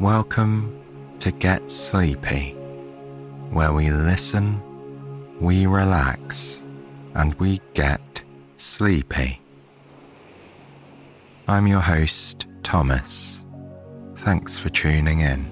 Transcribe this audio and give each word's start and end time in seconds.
Welcome 0.00 0.78
to 1.20 1.32
Get 1.32 1.70
Sleepy, 1.70 2.50
where 3.48 3.72
we 3.72 3.90
listen, 3.90 4.60
we 5.40 5.64
relax, 5.64 6.62
and 7.14 7.32
we 7.36 7.62
get 7.72 8.20
sleepy. 8.58 9.40
I'm 11.48 11.66
your 11.66 11.80
host, 11.80 12.44
Thomas. 12.62 13.46
Thanks 14.16 14.58
for 14.58 14.68
tuning 14.68 15.20
in. 15.20 15.46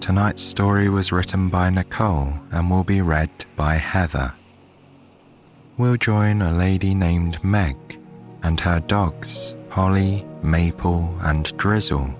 Tonight's 0.00 0.42
story 0.42 0.88
was 0.88 1.12
written 1.12 1.50
by 1.50 1.70
Nicole 1.70 2.32
and 2.50 2.68
will 2.68 2.82
be 2.82 3.00
read 3.00 3.30
by 3.54 3.76
Heather. 3.76 4.34
We'll 5.78 5.96
join 5.96 6.42
a 6.42 6.52
lady 6.52 6.92
named 6.92 7.42
Meg 7.44 7.76
and 8.42 8.58
her 8.58 8.80
dogs, 8.80 9.54
Holly, 9.68 10.26
Maple, 10.42 11.16
and 11.22 11.56
Drizzle 11.56 12.18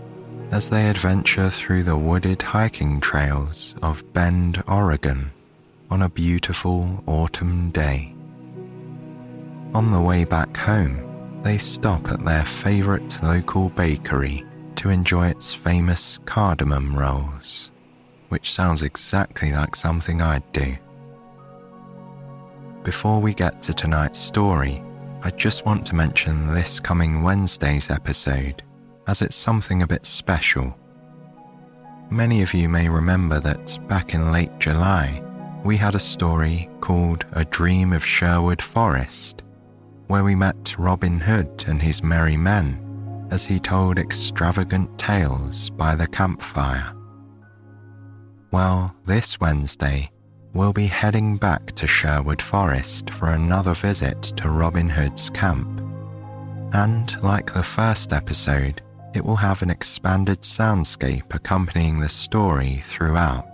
as 0.54 0.68
they 0.68 0.88
adventure 0.88 1.50
through 1.50 1.82
the 1.82 1.96
wooded 1.96 2.40
hiking 2.40 3.00
trails 3.00 3.74
of 3.82 4.04
Bend, 4.12 4.62
Oregon, 4.68 5.32
on 5.90 6.00
a 6.00 6.08
beautiful 6.08 7.02
autumn 7.08 7.72
day. 7.72 8.14
On 9.74 9.90
the 9.90 10.00
way 10.00 10.22
back 10.22 10.56
home, 10.56 11.40
they 11.42 11.58
stop 11.58 12.08
at 12.08 12.24
their 12.24 12.44
favorite 12.44 13.20
local 13.20 13.70
bakery 13.70 14.46
to 14.76 14.90
enjoy 14.90 15.26
its 15.26 15.52
famous 15.52 16.20
cardamom 16.24 16.96
rolls, 16.96 17.72
which 18.28 18.52
sounds 18.52 18.84
exactly 18.84 19.50
like 19.50 19.74
something 19.74 20.22
I'd 20.22 20.52
do. 20.52 20.76
Before 22.84 23.20
we 23.20 23.34
get 23.34 23.60
to 23.62 23.74
tonight's 23.74 24.20
story, 24.20 24.84
I 25.20 25.32
just 25.32 25.66
want 25.66 25.84
to 25.86 25.96
mention 25.96 26.46
this 26.46 26.78
coming 26.78 27.24
Wednesday's 27.24 27.90
episode 27.90 28.62
as 29.06 29.22
it's 29.22 29.36
something 29.36 29.82
a 29.82 29.86
bit 29.86 30.06
special. 30.06 30.76
Many 32.10 32.42
of 32.42 32.54
you 32.54 32.68
may 32.68 32.88
remember 32.88 33.40
that 33.40 33.78
back 33.88 34.14
in 34.14 34.32
late 34.32 34.58
July, 34.58 35.22
we 35.64 35.76
had 35.76 35.94
a 35.94 36.00
story 36.00 36.68
called 36.80 37.24
A 37.32 37.44
Dream 37.44 37.92
of 37.92 38.04
Sherwood 38.04 38.60
Forest, 38.60 39.42
where 40.06 40.22
we 40.22 40.34
met 40.34 40.76
Robin 40.78 41.18
Hood 41.18 41.64
and 41.66 41.80
his 41.80 42.02
merry 42.02 42.36
men 42.36 43.26
as 43.30 43.46
he 43.46 43.58
told 43.58 43.98
extravagant 43.98 44.96
tales 44.98 45.70
by 45.70 45.96
the 45.96 46.06
campfire. 46.06 46.94
Well, 48.52 48.94
this 49.06 49.40
Wednesday, 49.40 50.10
we'll 50.52 50.72
be 50.72 50.86
heading 50.86 51.36
back 51.36 51.72
to 51.72 51.86
Sherwood 51.86 52.40
Forest 52.40 53.10
for 53.10 53.30
another 53.30 53.74
visit 53.74 54.22
to 54.36 54.50
Robin 54.50 54.88
Hood's 54.88 55.30
camp. 55.30 55.80
And 56.72 57.20
like 57.22 57.52
the 57.52 57.62
first 57.62 58.12
episode, 58.12 58.82
it 59.14 59.24
will 59.24 59.36
have 59.36 59.62
an 59.62 59.70
expanded 59.70 60.42
soundscape 60.42 61.32
accompanying 61.32 62.00
the 62.00 62.08
story 62.08 62.82
throughout. 62.84 63.46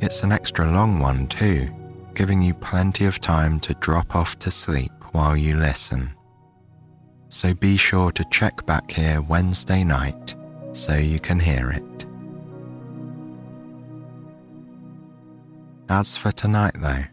It's 0.00 0.22
an 0.22 0.32
extra 0.32 0.70
long 0.70 1.00
one, 1.00 1.26
too, 1.28 1.70
giving 2.14 2.42
you 2.42 2.52
plenty 2.52 3.06
of 3.06 3.20
time 3.20 3.58
to 3.60 3.74
drop 3.74 4.14
off 4.14 4.38
to 4.40 4.50
sleep 4.50 4.92
while 5.12 5.36
you 5.36 5.56
listen. 5.56 6.10
So 7.30 7.54
be 7.54 7.78
sure 7.78 8.12
to 8.12 8.24
check 8.26 8.64
back 8.66 8.90
here 8.90 9.22
Wednesday 9.22 9.82
night 9.82 10.34
so 10.72 10.94
you 10.94 11.18
can 11.18 11.40
hear 11.40 11.70
it. 11.70 12.06
As 15.88 16.16
for 16.16 16.32
tonight, 16.32 16.74
though, 16.76 17.04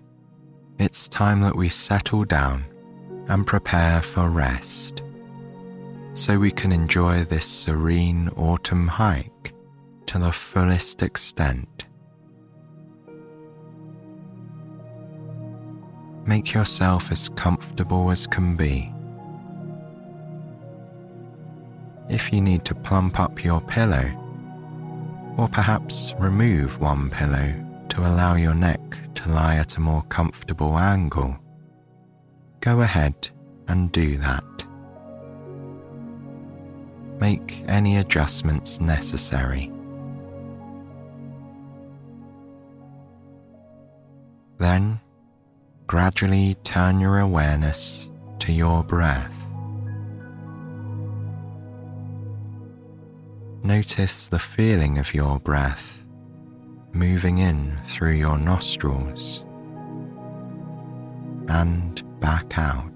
it's 0.77 1.07
time 1.07 1.41
that 1.41 1.55
we 1.55 1.69
settle 1.69 2.25
down 2.25 2.65
and 3.29 3.47
prepare 3.47 4.01
for 4.01 4.29
rest 4.29 5.01
so 6.15 6.39
we 6.39 6.49
can 6.49 6.71
enjoy 6.71 7.25
this 7.25 7.45
serene 7.45 8.29
autumn 8.37 8.87
hike 8.87 9.53
to 10.05 10.17
the 10.17 10.31
fullest 10.31 11.03
extent. 11.03 11.85
Make 16.25 16.53
yourself 16.53 17.11
as 17.11 17.27
comfortable 17.29 18.09
as 18.11 18.25
can 18.27 18.55
be. 18.55 18.93
If 22.09 22.31
you 22.31 22.39
need 22.39 22.63
to 22.65 22.75
plump 22.75 23.19
up 23.19 23.43
your 23.43 23.59
pillow, 23.59 24.09
or 25.37 25.49
perhaps 25.49 26.13
remove 26.17 26.79
one 26.79 27.09
pillow 27.09 27.53
to 27.89 28.01
allow 28.01 28.35
your 28.35 28.55
neck 28.55 28.79
to 29.15 29.29
lie 29.29 29.57
at 29.57 29.75
a 29.75 29.81
more 29.81 30.03
comfortable 30.03 30.77
angle, 30.77 31.37
go 32.61 32.81
ahead 32.81 33.29
and 33.67 33.91
do 33.91 34.15
that 34.17 34.65
make 37.19 37.63
any 37.67 37.97
adjustments 37.97 38.79
necessary. 38.79 39.71
Then, 44.57 44.99
gradually 45.87 46.55
turn 46.63 46.99
your 46.99 47.19
awareness 47.19 48.09
to 48.39 48.51
your 48.51 48.83
breath. 48.83 49.31
Notice 53.63 54.27
the 54.27 54.39
feeling 54.39 54.97
of 54.97 55.13
your 55.13 55.39
breath 55.39 56.03
moving 56.93 57.39
in 57.39 57.77
through 57.87 58.13
your 58.13 58.37
nostrils 58.37 59.43
and 61.47 62.03
back 62.19 62.57
out 62.57 62.94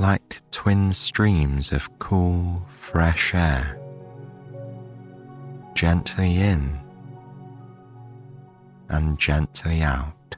like 0.00 0.40
twin 0.50 0.94
streams 0.94 1.72
of 1.72 1.98
cool, 1.98 2.66
fresh 2.74 3.34
air, 3.34 3.78
gently 5.74 6.38
in 6.38 6.80
and 8.88 9.18
gently 9.18 9.82
out. 9.82 10.36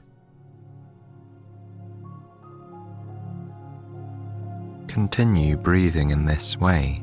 Continue 4.89 5.55
breathing 5.55 6.09
in 6.09 6.25
this 6.25 6.57
way, 6.57 7.01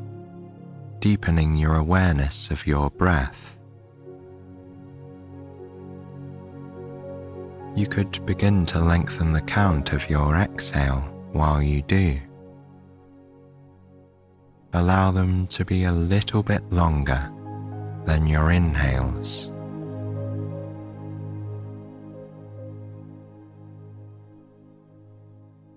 deepening 0.98 1.56
your 1.56 1.76
awareness 1.76 2.50
of 2.50 2.66
your 2.66 2.90
breath. 2.90 3.56
You 7.74 7.86
could 7.86 8.26
begin 8.26 8.66
to 8.66 8.80
lengthen 8.80 9.32
the 9.32 9.40
count 9.40 9.94
of 9.94 10.10
your 10.10 10.36
exhale 10.36 11.00
while 11.32 11.62
you 11.62 11.80
do 11.80 12.20
allow 14.72 15.10
them 15.10 15.46
to 15.48 15.64
be 15.64 15.84
a 15.84 15.92
little 15.92 16.42
bit 16.42 16.62
longer 16.72 17.30
than 18.04 18.26
your 18.26 18.50
inhales. 18.50 19.52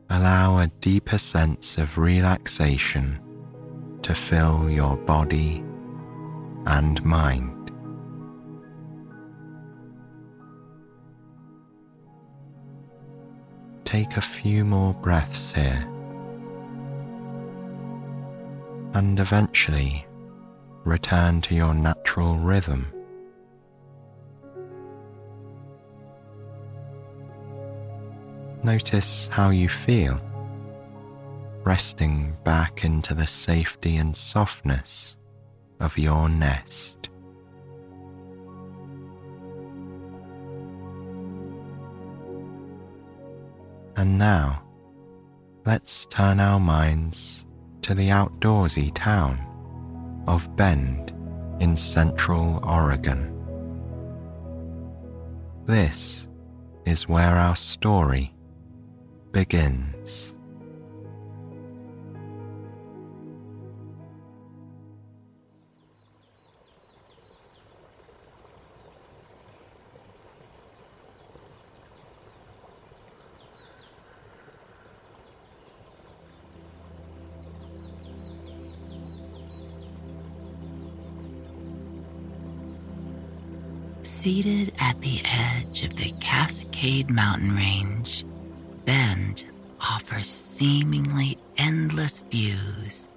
Allow 0.10 0.60
a 0.60 0.68
deeper 0.80 1.18
sense 1.18 1.78
of 1.78 1.98
relaxation 1.98 3.20
to 4.04 4.14
fill 4.14 4.70
your 4.70 4.96
body 4.98 5.64
and 6.66 7.04
mind. 7.04 7.72
Take 13.86 14.18
a 14.18 14.22
few 14.22 14.66
more 14.66 14.94
breaths 14.94 15.54
here 15.54 15.88
and 18.94 19.20
eventually 19.20 20.06
return 20.84 21.42
to 21.42 21.56
your 21.56 21.74
natural 21.74 22.38
rhythm. 22.38 22.92
Notice 28.64 29.28
how 29.28 29.50
you 29.50 29.68
feel, 29.68 30.22
resting 31.64 32.38
back 32.44 32.86
into 32.86 33.14
the 33.14 33.28
safety 33.28 33.98
and 33.98 34.16
softness 34.16 35.18
of 35.80 35.98
your 35.98 36.30
nest. 36.30 37.10
And 43.96 44.18
now, 44.18 44.64
let's 45.66 46.06
turn 46.06 46.40
our 46.40 46.60
minds 46.60 47.46
to 47.84 47.94
the 47.94 48.10
outdoorsy 48.10 48.92
town 48.96 49.38
of 50.28 50.56
Bend 50.56 51.12
in 51.60 51.78
central 51.78 52.60
Oregon. 52.64 53.30
This 55.66 56.28
is 56.86 57.08
where 57.08 57.38
our 57.38 57.56
story 57.56 58.34
begins. 59.32 60.33
Seated 84.24 84.72
at 84.80 85.02
the 85.02 85.20
edge 85.26 85.84
of 85.84 85.98
the 85.98 86.10
Cascade 86.22 87.10
Mountain 87.10 87.58
Range, 87.58 88.24
Bend 88.86 89.46
offers 89.82 90.30
seemingly 90.30 91.38
endless 91.58 92.22
views 92.32 93.10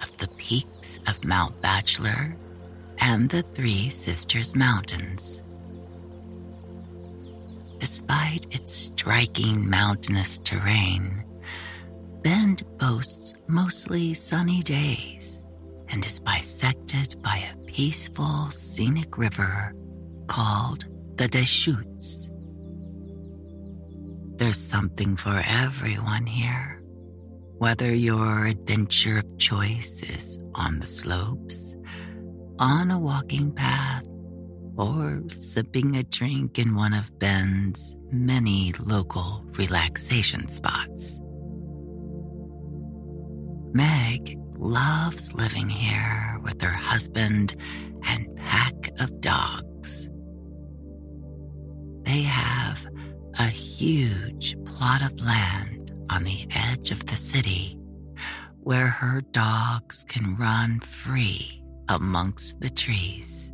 of 0.00 0.16
the 0.16 0.28
peaks 0.38 0.98
of 1.06 1.22
Mount 1.22 1.60
Bachelor 1.60 2.34
and 2.98 3.28
the 3.28 3.42
Three 3.42 3.90
Sisters 3.90 4.56
Mountains. 4.56 5.42
Despite 7.76 8.46
its 8.54 8.72
striking 8.72 9.68
mountainous 9.68 10.38
terrain, 10.38 11.26
Bend 12.22 12.62
boasts 12.78 13.34
mostly 13.48 14.14
sunny 14.14 14.62
days 14.62 15.42
and 15.90 16.02
is 16.06 16.18
bisected 16.20 17.20
by 17.20 17.36
a 17.52 17.64
peaceful 17.66 18.50
scenic 18.50 19.18
river 19.18 19.74
called 20.36 20.84
the 21.16 21.26
Deschutes. 21.28 22.30
There's 24.36 24.60
something 24.60 25.16
for 25.16 25.42
everyone 25.46 26.26
here, 26.26 26.82
whether 27.56 27.90
your 27.94 28.44
adventure 28.44 29.16
of 29.20 29.38
choice 29.38 30.02
is 30.02 30.38
on 30.54 30.80
the 30.80 30.86
slopes, 30.86 31.74
on 32.58 32.90
a 32.90 32.98
walking 32.98 33.50
path, 33.50 34.04
or 34.76 35.22
sipping 35.34 35.96
a 35.96 36.02
drink 36.02 36.58
in 36.58 36.74
one 36.74 36.92
of 36.92 37.18
Bend's 37.18 37.96
many 38.12 38.74
local 38.84 39.42
relaxation 39.52 40.48
spots. 40.48 41.18
Meg 43.72 44.38
loves 44.58 45.32
living 45.32 45.70
here 45.70 46.38
with 46.42 46.60
her 46.60 46.76
husband 46.76 47.54
and 48.04 48.36
pack 48.36 48.90
of 49.00 49.18
dogs. 49.22 49.75
They 52.06 52.22
have 52.22 52.86
a 53.36 53.48
huge 53.48 54.56
plot 54.64 55.02
of 55.02 55.20
land 55.20 55.92
on 56.08 56.22
the 56.22 56.46
edge 56.52 56.92
of 56.92 57.04
the 57.04 57.16
city 57.16 57.76
where 58.60 58.86
her 58.86 59.22
dogs 59.32 60.04
can 60.08 60.36
run 60.36 60.78
free 60.78 61.60
amongst 61.88 62.60
the 62.60 62.70
trees. 62.70 63.50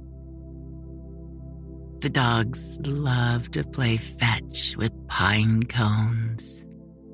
The 2.00 2.10
dogs 2.10 2.78
love 2.84 3.50
to 3.52 3.64
play 3.64 3.96
fetch 3.96 4.76
with 4.76 4.92
pine 5.08 5.62
cones, 5.62 6.66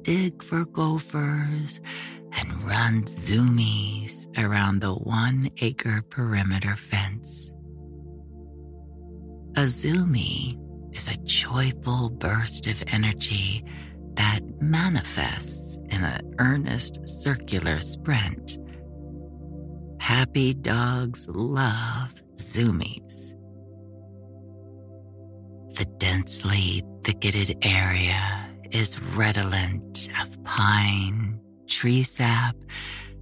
dig 0.03 0.43
for 0.43 0.65
gophers, 0.65 1.81
and 2.33 2.63
run 2.65 3.05
zoomies 3.05 4.27
around 4.37 4.81
the 4.81 4.95
one 4.95 5.51
acre 5.59 6.03
perimeter 6.11 6.75
fence. 6.75 7.53
A 9.57 9.67
zoomie 9.67 10.59
is 10.99 11.07
a 11.15 11.17
joyful 11.19 12.11
burst 12.11 12.67
of 12.67 12.83
energy 12.89 13.65
that 14.15 14.41
manifests 14.61 15.77
in 15.91 16.03
an 16.03 16.35
earnest 16.41 16.99
circular 17.23 17.79
sprint. 17.81 18.59
Happy 20.01 20.55
dogs 20.55 21.29
love 21.29 22.21
zoomies. 22.35 23.37
The 25.77 25.85
densely 25.99 26.83
thicketed 27.05 27.57
area 27.63 28.51
is 28.73 29.01
redolent 29.15 30.11
of 30.21 30.43
pine, 30.43 31.39
tree 31.69 32.03
sap, 32.03 32.57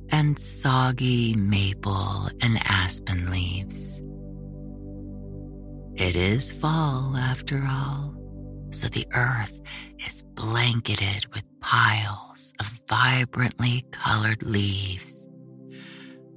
and 0.09 0.39
soggy 0.39 1.37
maple 1.37 2.31
and 2.41 2.59
aspen 2.65 3.31
leaves. 3.31 4.01
It 5.97 6.15
is 6.15 6.53
fall 6.53 7.17
after 7.17 7.67
all, 7.67 8.15
so 8.71 8.87
the 8.89 9.07
earth 9.15 9.59
is 10.07 10.23
blanketed 10.35 11.25
with 11.33 11.43
piles 11.61 12.53
of 12.61 12.81
vibrantly 12.87 13.83
colored 13.93 14.43
leaves, 14.43 15.27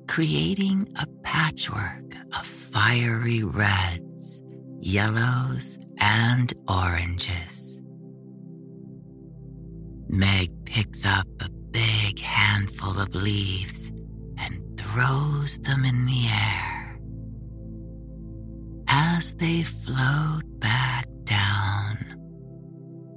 creating 0.07 0.87
a 0.97 1.05
patchwork 1.23 2.15
of 2.37 2.45
fiery 2.45 3.43
reds, 3.43 4.41
yellows, 4.79 5.77
and 5.99 6.53
oranges. 6.69 7.81
Meg 10.07 10.51
picks 10.63 11.05
up 11.05 11.27
a 11.41 11.49
big 11.49 12.17
handful 12.19 12.97
of 12.97 13.13
leaves 13.13 13.91
and 14.37 14.79
throws 14.79 15.57
them 15.59 15.83
in 15.83 16.05
the 16.05 16.27
air. 16.27 16.78
As 18.91 19.33
they 19.33 19.61
float 19.63 20.41
back 20.59 21.05
down, 21.23 21.97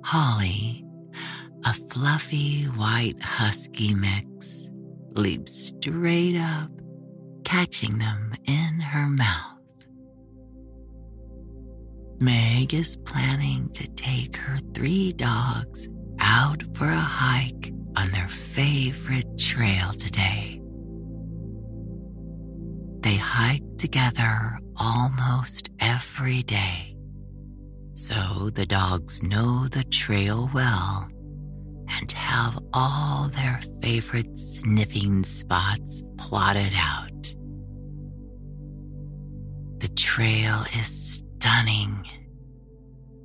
Holly, 0.05 0.85
a 1.65 1.73
fluffy 1.73 2.65
white 2.65 3.21
husky 3.23 3.95
mix, 3.95 4.69
leaps 5.15 5.69
straight 5.69 6.37
up, 6.37 6.71
catching 7.45 7.97
them 7.97 8.35
in 8.45 8.81
her 8.81 9.09
mouth. 9.09 9.49
Meg 12.21 12.75
is 12.75 12.97
planning 13.07 13.71
to 13.73 13.89
take 13.95 14.37
her 14.37 14.59
three 14.75 15.13
dogs 15.13 15.89
out 16.21 16.63
for 16.75 16.87
a 16.87 16.95
hike 16.95 17.73
on 17.97 18.11
their 18.11 18.29
favorite 18.29 19.39
trail 19.39 19.93
today. 19.93 20.62
Together 23.83 24.61
almost 24.77 25.69
every 25.81 26.45
day, 26.45 26.97
so 27.95 28.49
the 28.51 28.65
dogs 28.65 29.25
know 29.25 29.67
the 29.67 29.83
trail 29.83 30.49
well 30.55 31.09
and 31.89 32.13
have 32.13 32.57
all 32.73 33.29
their 33.31 33.59
favorite 33.83 34.39
sniffing 34.39 35.25
spots 35.25 36.01
plotted 36.17 36.73
out. 36.77 37.35
The 39.81 39.89
trail 39.97 40.63
is 40.79 41.25
stunning. 41.41 42.07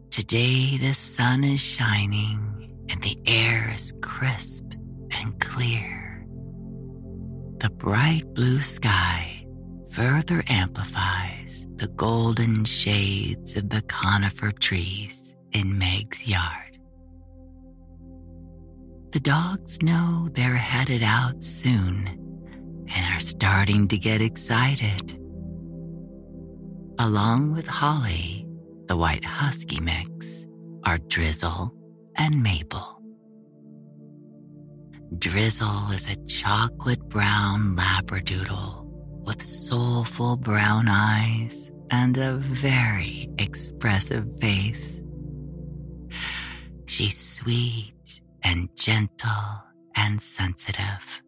Today 0.10 0.80
the 0.80 0.96
sun 0.96 1.44
is 1.44 1.62
shining 1.62 2.76
and 2.90 3.00
the 3.04 3.16
air 3.28 3.72
is 3.76 3.94
crisp 4.02 4.74
and 5.12 5.40
clear. 5.40 6.26
The 7.60 7.70
bright 7.70 8.34
blue 8.34 8.62
sky 8.62 9.37
further 9.98 10.44
amplifies 10.48 11.66
the 11.78 11.88
golden 11.88 12.64
shades 12.64 13.58
of 13.58 13.68
the 13.72 13.82
conifer 13.88 14.52
trees 14.52 15.36
in 15.54 15.80
Meg's 15.80 16.30
yard. 16.30 16.78
The 19.12 19.20
dogs 19.20 19.82
know 19.82 20.30
they're 20.34 20.54
headed 20.54 21.02
out 21.02 21.44
soon 21.44 22.08
and 22.94 23.16
are 23.16 23.20
starting 23.20 23.88
to 23.88 23.98
get 23.98 24.22
excited. 24.22 25.20
Along 27.00 27.54
with 27.54 27.66
Holly, 27.66 28.46
the 28.86 28.98
white 28.98 29.26
husky 29.26 29.80
mix, 29.80 30.46
are 30.84 31.00
Drizzle 31.00 31.74
and 32.18 32.44
Maple. 32.44 33.02
Drizzle 35.18 35.90
is 35.92 36.08
a 36.08 36.24
chocolate 36.28 37.10
brown 37.10 37.76
labradoodle 37.76 38.77
with 39.28 39.44
soulful 39.44 40.38
brown 40.38 40.88
eyes 40.88 41.70
and 41.92 42.18
a 42.18 42.38
very 42.38 43.30
expressive 43.38 44.26
face. 44.40 45.02
She's 46.86 47.36
sweet 47.36 48.22
and 48.42 48.70
gentle 48.78 49.64
and 49.98 50.22
sensitive. 50.22 51.22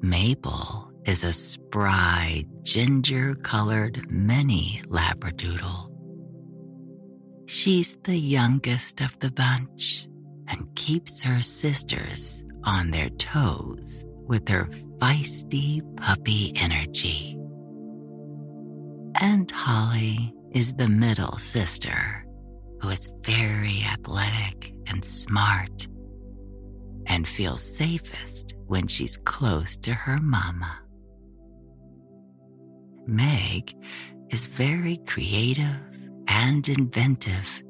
Maple 0.00 0.90
is 1.04 1.22
a 1.22 1.34
spry, 1.34 2.46
ginger 2.62 3.34
colored 3.34 4.10
mini 4.10 4.80
labradoodle. 4.86 5.92
She's 7.46 7.94
the 8.04 8.16
youngest 8.16 9.02
of 9.02 9.18
the 9.18 9.30
bunch 9.30 10.08
and 10.46 10.74
keeps 10.74 11.20
her 11.20 11.42
sisters 11.42 12.42
on 12.64 12.90
their 12.90 13.10
toes 13.10 14.06
with 14.28 14.48
her 14.48 14.68
feisty 14.98 15.82
puppy 15.96 16.52
energy. 16.54 17.36
Aunt 19.20 19.50
Holly 19.50 20.32
is 20.52 20.74
the 20.74 20.88
middle 20.88 21.36
sister 21.38 22.24
who 22.80 22.90
is 22.90 23.08
very 23.22 23.82
athletic 23.84 24.72
and 24.86 25.04
smart 25.04 25.88
and 27.06 27.26
feels 27.26 27.62
safest 27.62 28.54
when 28.66 28.86
she's 28.86 29.16
close 29.24 29.76
to 29.78 29.94
her 29.94 30.18
mama. 30.18 30.78
Meg 33.06 33.72
is 34.30 34.46
very 34.46 34.98
creative 35.06 35.80
and 36.28 36.68
inventive 36.68 37.62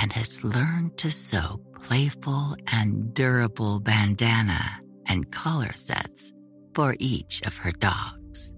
and 0.00 0.12
has 0.12 0.42
learned 0.42 0.98
to 0.98 1.10
sew 1.10 1.60
playful 1.80 2.56
and 2.72 3.14
durable 3.14 3.78
bandana 3.78 4.80
and 5.08 5.30
collar 5.32 5.72
sets 5.72 6.32
for 6.74 6.94
each 6.98 7.42
of 7.46 7.56
her 7.56 7.72
dogs. 7.72 8.52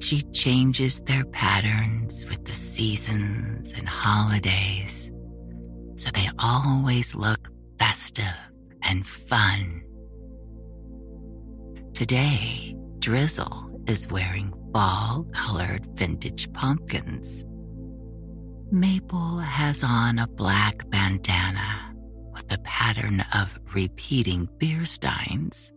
She 0.00 0.22
changes 0.32 1.00
their 1.00 1.24
patterns 1.26 2.26
with 2.28 2.44
the 2.44 2.52
seasons 2.52 3.72
and 3.72 3.88
holidays 3.88 5.04
so 5.96 6.10
they 6.10 6.28
always 6.38 7.14
look 7.14 7.50
festive 7.78 8.36
and 8.82 9.06
fun. 9.06 9.82
Today, 11.92 12.76
Drizzle 12.98 13.82
is 13.86 14.08
wearing 14.08 14.52
fall 14.72 15.26
colored 15.32 15.86
vintage 15.94 16.52
pumpkins. 16.52 17.44
Maple 18.72 19.38
has 19.38 19.84
on 19.84 20.18
a 20.18 20.26
black 20.26 20.88
bandana 20.90 21.93
a 22.50 22.58
pattern 22.58 23.24
of 23.34 23.58
repeating 23.72 24.48
beer 24.58 24.84
steins, 24.84 25.72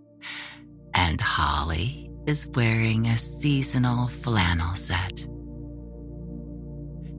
and 0.93 1.19
Holly 1.21 2.09
is 2.25 2.47
wearing 2.47 3.07
a 3.07 3.17
seasonal 3.17 4.07
flannel 4.09 4.75
set. 4.75 5.27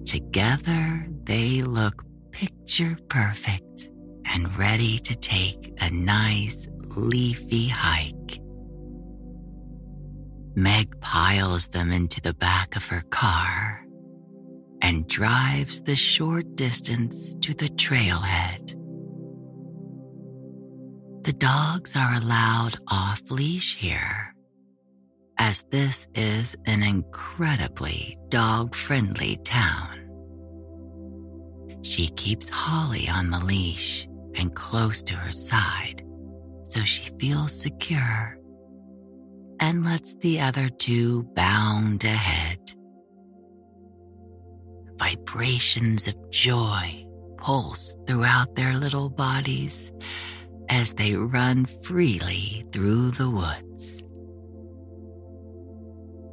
Together, 0.04 1.06
they 1.24 1.62
look 1.62 2.04
picture 2.30 2.96
perfect 3.08 3.90
and 4.24 4.56
ready 4.56 4.98
to 4.98 5.14
take 5.16 5.72
a 5.80 5.90
nice 5.90 6.68
leafy 6.96 7.68
hike. 7.68 8.40
Meg 10.54 11.00
piles 11.00 11.68
them 11.68 11.90
into 11.90 12.20
the 12.20 12.34
back 12.34 12.76
of 12.76 12.86
her 12.86 13.02
car 13.10 13.84
and 14.82 15.06
drives 15.08 15.82
the 15.82 15.96
short 15.96 16.56
distance 16.56 17.34
to 17.40 17.54
the 17.54 17.68
trailhead. 17.68 18.77
The 21.22 21.32
dogs 21.32 21.96
are 21.96 22.14
allowed 22.14 22.78
off 22.90 23.22
leash 23.30 23.76
here, 23.76 24.34
as 25.38 25.64
this 25.70 26.06
is 26.14 26.56
an 26.66 26.82
incredibly 26.82 28.16
dog 28.28 28.75
friendly 28.75 29.38
town. 29.44 29.94
She 31.82 32.08
keeps 32.08 32.48
Holly 32.48 33.08
on 33.08 33.30
the 33.30 33.44
leash 33.44 34.08
and 34.34 34.54
close 34.54 35.02
to 35.02 35.14
her 35.14 35.32
side 35.32 36.02
so 36.68 36.82
she 36.82 37.10
feels 37.18 37.58
secure 37.58 38.38
and 39.58 39.84
lets 39.84 40.14
the 40.16 40.40
other 40.40 40.68
two 40.68 41.22
bound 41.34 42.04
ahead. 42.04 42.58
Vibrations 44.98 46.08
of 46.08 46.14
joy 46.30 47.06
pulse 47.38 47.94
throughout 48.06 48.54
their 48.54 48.75
little 48.75 49.08
bodies 49.08 49.90
as 50.68 50.94
they 50.94 51.14
run 51.14 51.66
freely 51.82 52.64
through 52.72 53.10
the 53.12 53.30
woods. 53.30 54.02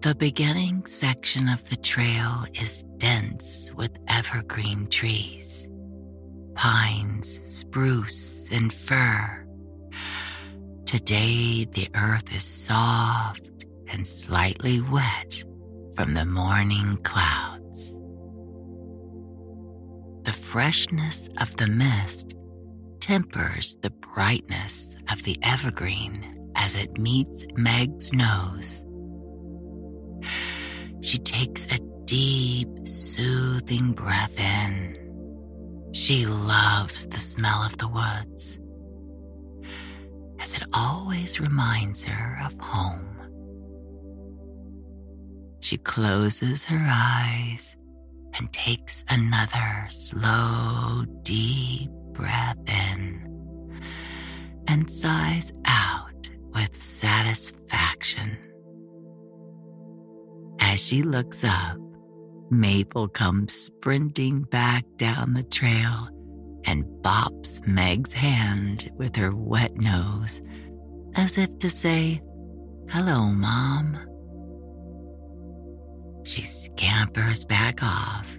The 0.02 0.16
beginning 0.16 0.86
section 0.86 1.50
of 1.50 1.68
the 1.70 1.78
trail 1.78 2.46
is 2.54 2.84
dense 2.98 3.72
with 3.74 3.98
evergreen 4.08 4.88
trees, 4.88 5.68
pines, 6.54 7.40
spruce, 7.44 8.50
and 8.52 8.72
fir. 8.72 9.48
Today, 10.86 11.66
the 11.66 11.90
earth 11.96 12.36
is 12.36 12.44
soft 12.44 13.50
and 13.88 14.06
slightly 14.06 14.82
wet 14.82 15.44
from 15.96 16.14
the 16.14 16.26
morning 16.26 16.98
clouds. 16.98 17.96
The 20.24 20.34
freshness 20.34 21.30
of 21.42 21.58
the 21.58 21.68
mist 21.68 22.36
tempers 23.06 23.76
the 23.84 23.92
brightness 23.92 24.96
of 25.12 25.22
the 25.22 25.38
evergreen 25.44 26.50
as 26.56 26.74
it 26.74 26.98
meets 26.98 27.46
Meg's 27.54 28.12
nose. 28.14 28.84
She 31.04 31.20
takes 31.20 31.68
a 31.68 31.78
deep, 32.06 32.68
soothing 32.84 33.92
breath 33.92 34.40
in. 34.40 34.98
She 35.94 36.26
loves 36.26 37.06
the 37.06 37.20
smell 37.20 37.62
of 37.62 37.78
the 37.78 37.88
woods, 37.88 38.60
as 40.40 40.56
it 40.56 40.64
always 40.74 41.40
reminds 41.40 42.06
her 42.06 42.40
of 42.44 42.60
home. 42.60 43.20
She 45.62 45.78
closes 45.78 46.66
her 46.66 46.88
eyes 46.90 47.78
and 48.40 48.52
takes 48.52 49.04
another 49.10 49.86
slow, 49.90 51.06
deep 51.22 51.92
breath 52.16 52.58
in 52.68 53.22
and 54.68 54.90
sighs 54.90 55.52
out 55.66 56.30
with 56.54 56.76
satisfaction. 56.76 58.38
As 60.60 60.86
she 60.86 61.04
looks 61.04 61.44
up, 61.44 61.78
Maple 62.50 63.08
comes 63.08 63.54
sprinting 63.54 64.44
back 64.44 64.86
down 64.98 65.34
the 65.34 65.44
trail 65.44 66.10
and 66.66 66.86
bops 67.02 67.66
Meg's 67.68 68.14
hand 68.14 68.92
with 68.96 69.16
her 69.16 69.36
wet 69.36 69.76
nose 69.76 70.42
as 71.16 71.38
if 71.38 71.58
to 71.60 71.70
say, 71.70 72.22
Hello, 72.90 73.26
Mom. 73.28 73.98
She 76.24 76.42
scampers 76.42 77.46
back 77.46 77.84
off, 77.84 78.38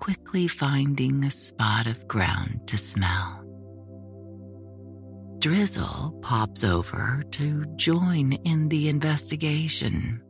quickly 0.00 0.48
finding 0.48 1.24
a 1.24 1.30
spot 1.30 1.86
of 1.86 2.08
ground 2.08 2.60
to 2.66 2.76
smell. 2.76 3.44
Drizzle 5.38 6.18
pops 6.22 6.64
over 6.64 7.22
to 7.30 7.64
join 7.76 8.32
in 8.44 8.68
the 8.68 8.88
investigation 8.88 10.22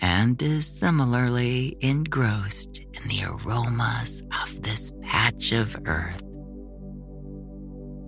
and 0.00 0.40
is 0.40 0.66
similarly 0.66 1.76
engrossed 1.80 2.80
in 2.80 3.08
the 3.08 3.24
aromas 3.26 4.22
of 4.42 4.62
this 4.62 4.92
patch 5.02 5.52
of 5.52 5.76
earth. 5.86 6.22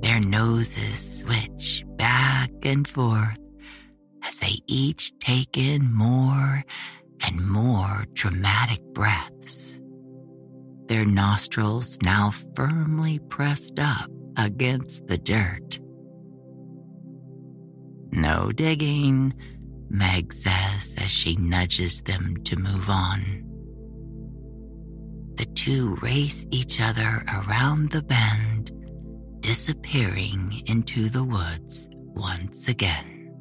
Their 0.00 0.21
noses 0.21 1.21
switch 1.21 1.85
back 1.97 2.50
and 2.64 2.88
forth 2.88 3.38
as 4.25 4.38
they 4.38 4.59
each 4.66 5.12
take 5.18 5.56
in 5.56 5.92
more 5.92 6.64
and 7.21 7.49
more 7.49 8.04
dramatic 8.14 8.80
breaths. 8.94 9.82
Their 10.87 11.05
nostrils 11.05 11.99
now 12.03 12.31
firmly 12.55 13.19
pressed 13.29 13.79
up 13.79 14.11
against 14.37 15.07
the 15.07 15.19
dirt. 15.19 15.81
No 18.12 18.51
digging, 18.51 19.35
Meg 19.91 20.33
says 20.33 20.95
as 20.99 21.11
she 21.11 21.37
nudges 21.37 22.03
them 22.03 22.37
to 22.45 22.57
move 22.57 22.89
on. 22.91 23.45
the 25.37 25.45
two 25.47 25.97
race 25.97 26.45
each 26.51 26.81
other 26.81 27.25
around 27.35 27.91
the 27.91 28.03
bend, 28.03 28.71
disappearing 29.41 30.62
into 30.67 31.09
the 31.09 31.25
woods 31.25 31.89
once 31.93 32.69
again. 32.69 33.33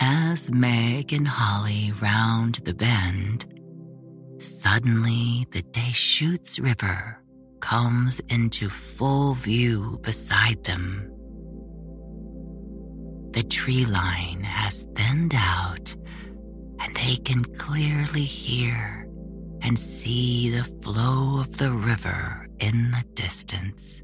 As 0.00 0.50
Meg 0.50 1.12
and 1.12 1.28
Holly 1.28 1.92
round 2.00 2.56
the 2.64 2.74
bend, 2.74 3.46
suddenly 4.38 5.46
the 5.50 5.62
Deschutes 5.62 6.58
River 6.58 7.22
comes 7.60 8.20
into 8.28 8.68
full 8.68 9.34
view 9.34 9.98
beside 10.02 10.64
them. 10.64 11.10
The 13.32 13.42
tree 13.42 13.84
line 13.84 14.42
has 14.42 14.86
thinned 14.94 15.34
out, 15.36 15.94
and 16.80 16.96
they 16.96 17.16
can 17.16 17.44
clearly 17.44 18.22
hear 18.22 19.08
and 19.62 19.78
see 19.78 20.50
the 20.50 20.64
flow 20.82 21.40
of 21.40 21.58
the 21.58 21.72
river 21.72 22.46
in 22.60 22.90
the 22.90 23.04
distance. 23.14 24.02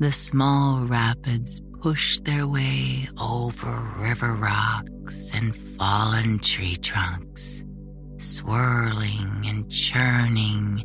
The 0.00 0.12
small 0.12 0.84
rapids 0.86 1.60
push 1.80 2.20
their 2.20 2.46
way 2.46 3.08
over 3.20 3.92
river 3.98 4.34
rocks 4.34 5.30
and 5.34 5.54
fallen 5.54 6.38
tree 6.38 6.76
trunks, 6.76 7.64
swirling 8.18 9.44
and 9.46 9.70
churning, 9.70 10.84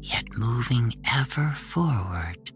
yet 0.00 0.24
moving 0.36 0.94
ever 1.14 1.50
forward. 1.52 2.50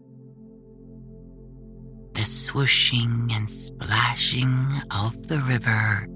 The 2.13 2.21
swooshing 2.21 3.31
and 3.31 3.49
splashing 3.49 4.67
of 4.91 5.27
the 5.27 5.39
river 5.39 6.07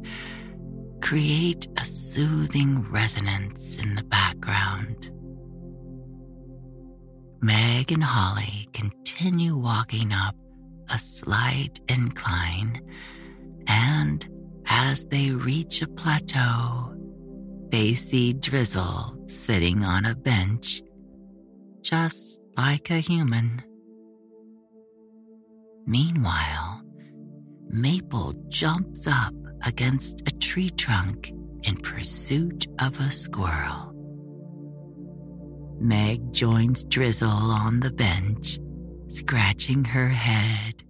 create 1.02 1.68
a 1.78 1.86
soothing 1.86 2.92
resonance 2.92 3.78
in 3.78 3.96
the 3.96 4.04
background. 4.04 5.12
Meg 7.42 7.92
and 7.92 8.04
Holly 8.04 8.68
continue 8.74 9.56
walking 9.56 10.12
up 10.12 10.36
a 10.90 10.98
slight 10.98 11.80
incline, 11.88 12.82
and 13.68 14.28
as 14.68 15.06
they 15.06 15.32
reach 15.32 15.82
a 15.82 15.88
plateau, 15.88 16.95
they 17.70 17.96
see 17.96 18.34
Drizzle 18.34 19.16
sitting 19.28 19.84
on 19.84 20.06
a 20.06 20.16
bench, 20.16 20.82
just 21.82 22.42
like 22.58 22.90
a 22.90 23.00
human. 23.00 23.64
Meanwhile, 25.86 26.82
Maple 27.70 28.34
jumps 28.48 29.08
up 29.08 29.34
against 29.66 30.22
a 30.28 30.32
tree 30.38 30.70
trunk 30.70 31.32
in 31.64 31.76
pursuit 31.78 32.68
of 32.80 33.00
a 33.00 33.12
squirrel. 33.12 33.92
Meg 35.80 36.34
joins 36.34 36.84
Drizzle 36.86 37.30
on 37.30 37.82
the 37.82 37.92
bench, 37.92 38.58
scratching 39.08 39.84
her 39.86 40.08
head 40.08 40.84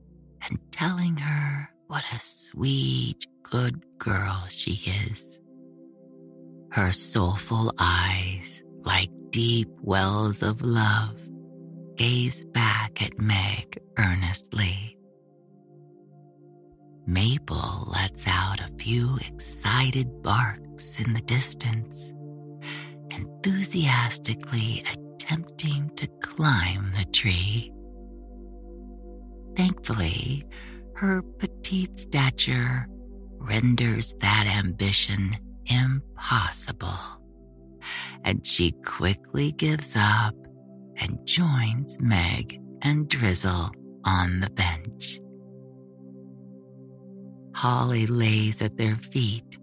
and 0.47 0.59
telling 0.71 1.17
her 1.17 1.69
what 1.87 2.03
a 2.13 2.19
sweet, 2.19 3.25
good 3.43 3.83
girl 3.97 4.45
she 4.49 4.91
is. 5.09 5.34
Her 6.75 6.91
soulful 6.91 7.71
eyes, 7.79 8.61
like 8.83 9.09
deep 9.29 9.69
wells 9.81 10.43
of 10.43 10.61
love, 10.61 11.17
gaze 11.95 12.43
back 12.43 13.01
at 13.01 13.17
Meg 13.17 13.79
earnestly. 13.97 14.97
Maple 17.07 17.87
lets 17.87 18.27
out 18.27 18.59
a 18.59 18.67
few 18.77 19.17
excited 19.25 20.21
barks 20.21 20.99
in 20.99 21.13
the 21.13 21.21
distance, 21.21 22.11
enthusiastically 23.09 24.83
attempting 24.91 25.91
to 25.95 26.07
climb 26.21 26.91
the 26.91 27.05
tree. 27.05 27.71
Thankfully, 29.55 30.43
her 30.95 31.21
petite 31.39 31.97
stature 32.01 32.89
renders 33.39 34.13
that 34.19 34.45
ambition 34.45 35.37
impossible, 35.65 37.21
and 38.23 38.45
she 38.45 38.71
quickly 38.83 39.51
gives 39.51 39.95
up 39.97 40.35
and 40.97 41.19
joins 41.25 41.99
Meg 41.99 42.59
and 42.81 43.07
Drizzle 43.09 43.71
on 44.03 44.39
the 44.39 44.49
bench. 44.49 45.19
Holly 47.55 48.05
lays 48.05 48.61
at 48.61 48.77
their 48.77 48.95
feet, 48.95 49.59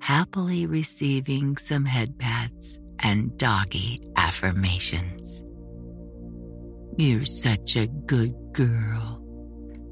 happily 0.00 0.66
receiving 0.66 1.56
some 1.56 1.84
head 1.84 2.18
pats 2.18 2.78
and 3.00 3.36
doggy 3.36 4.00
affirmations. 4.16 5.44
You're 6.96 7.24
such 7.24 7.76
a 7.76 7.86
good 7.86 8.34
girl, 8.52 9.22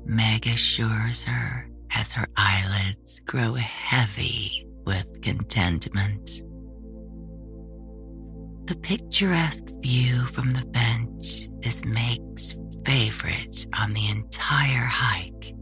Meg 0.04 0.46
assures 0.46 1.24
her 1.24 1.68
as 1.94 2.12
her 2.12 2.26
eyelids 2.36 3.20
grow 3.20 3.54
heavy 3.54 4.69
with 4.90 5.22
contentment. 5.22 6.42
The 8.66 8.76
picturesque 8.76 9.68
view 9.80 10.26
from 10.26 10.50
the 10.50 10.66
bench 10.66 11.48
is 11.62 11.84
Meg's 11.84 12.58
favorite 12.84 13.66
on 13.78 13.92
the 13.92 14.08
entire 14.08 14.84
hike 14.84 15.54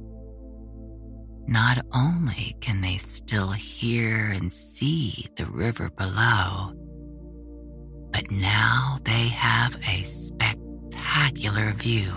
not 1.49 1.79
only 1.95 2.55
can 2.61 2.83
they 2.83 2.99
still 2.99 3.53
hear 3.53 4.33
and 4.35 4.53
see 4.53 5.27
the 5.37 5.47
river 5.47 5.89
below, 5.97 6.75
but 8.13 8.31
now 8.31 8.99
they 9.05 9.29
have 9.29 9.75
a 9.77 10.03
spectacular 10.05 11.73
view 11.73 12.13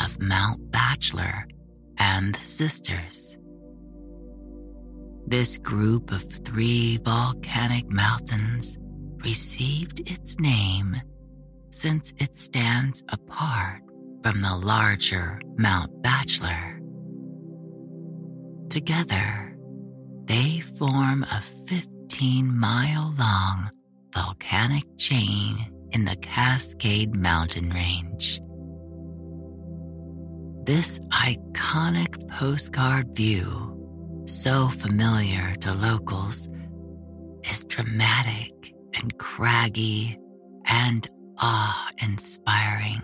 of 0.00 0.22
Mount 0.22 0.70
Bachelor 0.70 1.44
and 1.98 2.32
the 2.36 2.44
sisters. 2.44 3.36
This 5.32 5.56
group 5.56 6.12
of 6.12 6.22
three 6.44 6.98
volcanic 6.98 7.88
mountains 7.88 8.78
received 9.24 10.00
its 10.00 10.38
name 10.38 11.00
since 11.70 12.12
it 12.18 12.38
stands 12.38 13.02
apart 13.08 13.80
from 14.22 14.40
the 14.40 14.54
larger 14.54 15.40
Mount 15.56 16.02
Bachelor. 16.02 16.78
Together, 18.68 19.56
they 20.26 20.60
form 20.60 21.22
a 21.22 21.40
15 21.66 22.54
mile 22.54 23.14
long 23.18 23.70
volcanic 24.14 24.84
chain 24.98 25.72
in 25.92 26.04
the 26.04 26.16
Cascade 26.16 27.16
Mountain 27.16 27.70
Range. 27.70 28.38
This 30.66 30.98
iconic 31.08 32.28
postcard 32.28 33.16
view, 33.16 33.71
so 34.32 34.68
familiar 34.68 35.54
to 35.56 35.74
locals, 35.74 36.48
is 37.48 37.64
dramatic 37.64 38.74
and 38.94 39.16
craggy 39.18 40.18
and 40.66 41.06
awe 41.38 41.90
inspiring. 42.02 43.02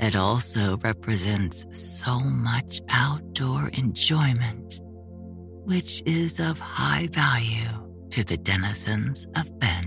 It 0.00 0.16
also 0.16 0.78
represents 0.78 1.64
so 1.72 2.18
much 2.18 2.80
outdoor 2.90 3.68
enjoyment, 3.68 4.80
which 5.64 6.02
is 6.06 6.40
of 6.40 6.58
high 6.58 7.08
value 7.12 8.08
to 8.10 8.24
the 8.24 8.38
denizens 8.38 9.26
of 9.36 9.56
Bend. 9.60 9.79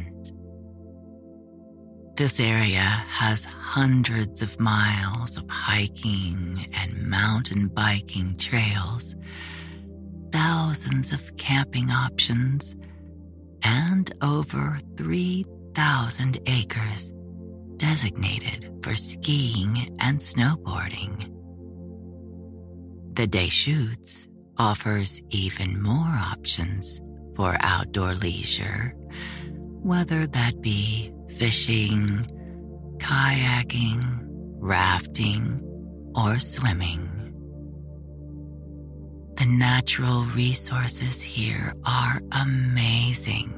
This 2.15 2.39
area 2.39 3.04
has 3.10 3.43
hundreds 3.43 4.43
of 4.43 4.60
miles 4.60 5.36
of 5.36 5.49
hiking 5.49 6.67
and 6.80 7.08
mountain 7.08 7.69
biking 7.69 8.36
trails, 8.38 9.15
thousands 10.32 11.12
of 11.12 11.36
camping 11.38 11.89
options, 11.89 12.76
and 13.63 14.12
over 14.21 14.78
3,000 14.95 16.38
acres 16.45 17.13
designated 17.78 18.71
for 18.84 18.95
skiing 18.95 19.97
and 19.99 20.19
snowboarding. 20.19 21.32
The 23.15 23.26
Deschutes 23.26 24.28
offers 24.60 25.19
even 25.32 25.82
more 25.82 26.19
options 26.32 27.02
for 27.36 27.58
outdoor 27.62 28.13
leisure, 28.13 28.93
whether 29.82 30.28
that 30.28 30.62
be 30.62 31.12
fishing, 31.43 32.25
kayaking, 32.99 34.01
rafting, 34.62 35.60
or 36.15 36.39
swimming. 36.39 37.06
The 39.36 39.45
natural 39.47 40.23
resources 40.38 41.21
here 41.21 41.73
are 41.86 42.21
amazing, 42.32 43.49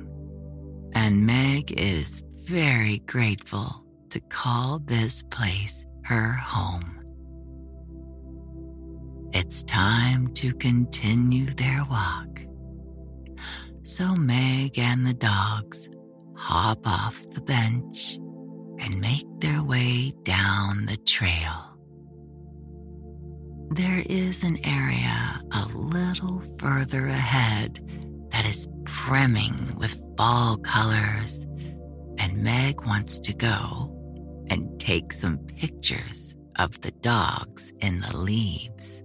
and 0.95 1.27
Meg 1.27 1.79
is 1.79 2.23
very 2.41 3.03
grateful 3.05 3.85
to 4.09 4.19
call 4.19 4.79
this 4.79 5.21
place 5.21 5.85
her 6.05 6.31
home. 6.31 7.03
It's 9.31 9.61
time 9.61 10.33
to 10.33 10.55
continue 10.55 11.51
their 11.51 11.85
walk. 11.87 12.41
So 13.83 14.15
Meg 14.15 14.79
and 14.79 15.05
the 15.05 15.13
dogs 15.13 15.87
hop 16.35 16.85
off 16.85 17.29
the 17.31 17.41
bench 17.41 18.15
and 18.79 18.99
make 18.99 19.25
their 19.39 19.63
way 19.63 20.11
down 20.23 20.85
the 20.85 20.97
trail. 20.97 21.75
There 23.71 24.03
is 24.07 24.43
an 24.43 24.59
area 24.63 25.41
a 25.51 25.65
little 25.65 26.41
further 26.59 27.07
ahead 27.07 27.79
that 28.29 28.45
is 28.45 28.67
brimming 28.83 29.75
with 29.77 29.99
fall 30.17 30.57
colors, 30.57 31.45
and 32.17 32.37
Meg 32.43 32.85
wants 32.85 33.17
to 33.19 33.33
go 33.33 33.91
and 34.49 34.79
take 34.79 35.11
some 35.13 35.39
pictures 35.39 36.35
of 36.57 36.79
the 36.81 36.91
dogs 36.91 37.73
in 37.81 38.01
the 38.01 38.15
leaves. 38.15 39.03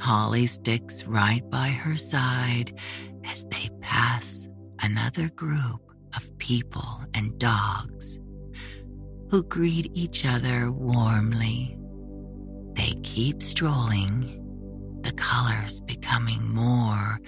Holly 0.00 0.46
sticks 0.46 1.04
right 1.04 1.48
by 1.50 1.68
her 1.68 1.96
side 1.96 2.72
as 3.24 3.44
they 3.46 3.68
pass 3.80 4.39
another 4.82 5.28
group 5.30 5.80
of 6.16 6.36
people 6.38 7.00
and 7.14 7.38
dogs 7.38 8.20
who 9.30 9.42
greet 9.44 9.90
each 9.94 10.26
other 10.26 10.72
warmly. 10.72 11.76
They 12.72 12.94
keep 13.02 13.42
strolling, 13.42 14.36
the 15.02 15.12
colors 15.12 15.80
becoming 15.80 16.52
more 16.52 17.20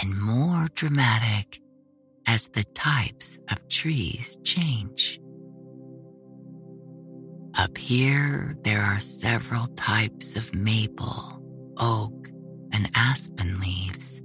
and 0.00 0.20
more 0.20 0.68
dramatic 0.74 1.60
as 2.26 2.48
the 2.48 2.64
types 2.64 3.38
of 3.50 3.68
trees 3.68 4.36
change. 4.44 5.20
Up 7.56 7.78
here, 7.78 8.56
there 8.64 8.82
are 8.82 8.98
several 8.98 9.66
types 9.68 10.36
of 10.36 10.54
maple, 10.54 11.42
oak, 11.78 12.28
and 12.72 12.90
aspen 12.94 13.58
leaves, 13.60 14.20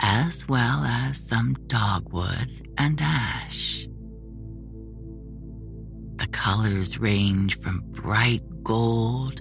as 0.00 0.48
well 0.48 0.84
as 0.84 1.18
some 1.18 1.54
dogwood 1.66 2.68
and 2.78 3.00
ash. 3.00 3.86
The 6.16 6.26
colors 6.28 6.98
range 6.98 7.58
from 7.58 7.82
bright 7.90 8.42
gold 8.62 9.40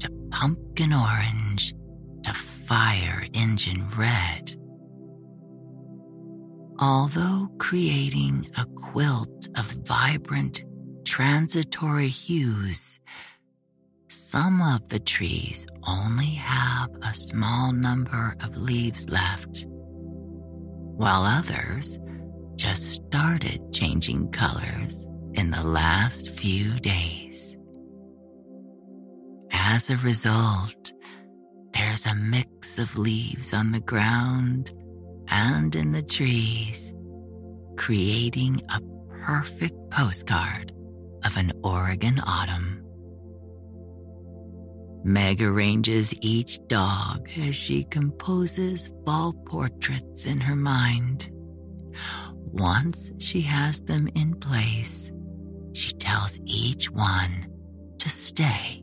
to 0.00 0.10
pumpkin 0.30 0.92
orange 0.92 1.74
to 2.22 2.32
fire 2.32 3.24
engine 3.34 3.86
red. 3.96 4.56
Although 6.80 7.50
creating 7.58 8.50
a 8.56 8.64
quilt 8.66 9.48
of 9.56 9.66
vibrant 9.86 10.64
transitory 11.04 12.08
hues, 12.08 12.98
some 14.08 14.60
of 14.60 14.88
the 14.88 14.98
trees 14.98 15.66
only 15.86 16.34
have 16.34 16.90
a 17.02 17.14
small 17.14 17.72
number 17.72 18.34
of 18.42 18.56
leaves 18.56 19.08
left, 19.08 19.66
while 20.96 21.22
others 21.24 21.98
just 22.56 22.92
started 22.92 23.60
changing 23.72 24.30
colors 24.30 25.08
in 25.34 25.50
the 25.50 25.62
last 25.62 26.30
few 26.30 26.78
days. 26.80 27.56
As 29.50 29.90
a 29.90 29.96
result, 29.98 30.92
there's 31.72 32.06
a 32.06 32.14
mix 32.14 32.78
of 32.78 32.96
leaves 32.96 33.52
on 33.52 33.72
the 33.72 33.80
ground 33.80 34.70
and 35.28 35.74
in 35.74 35.90
the 35.90 36.02
trees, 36.02 36.94
creating 37.76 38.60
a 38.68 38.80
perfect 39.26 39.74
postcard 39.90 40.72
of 41.24 41.36
an 41.36 41.52
Oregon 41.62 42.20
autumn. 42.24 42.83
Meg 45.04 45.42
arranges 45.42 46.14
each 46.22 46.58
dog 46.66 47.28
as 47.38 47.54
she 47.54 47.84
composes 47.84 48.88
fall 49.04 49.34
portraits 49.46 50.24
in 50.24 50.40
her 50.40 50.56
mind. 50.56 51.30
Once 52.38 53.12
she 53.18 53.42
has 53.42 53.80
them 53.80 54.08
in 54.14 54.34
place, 54.34 55.12
she 55.74 55.92
tells 55.92 56.38
each 56.46 56.90
one 56.90 57.46
to 57.98 58.08
stay 58.08 58.82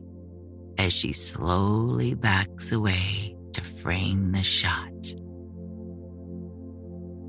as 0.78 0.92
she 0.92 1.12
slowly 1.12 2.14
backs 2.14 2.70
away 2.70 3.34
to 3.52 3.64
frame 3.64 4.30
the 4.30 4.44
shot. 4.44 4.92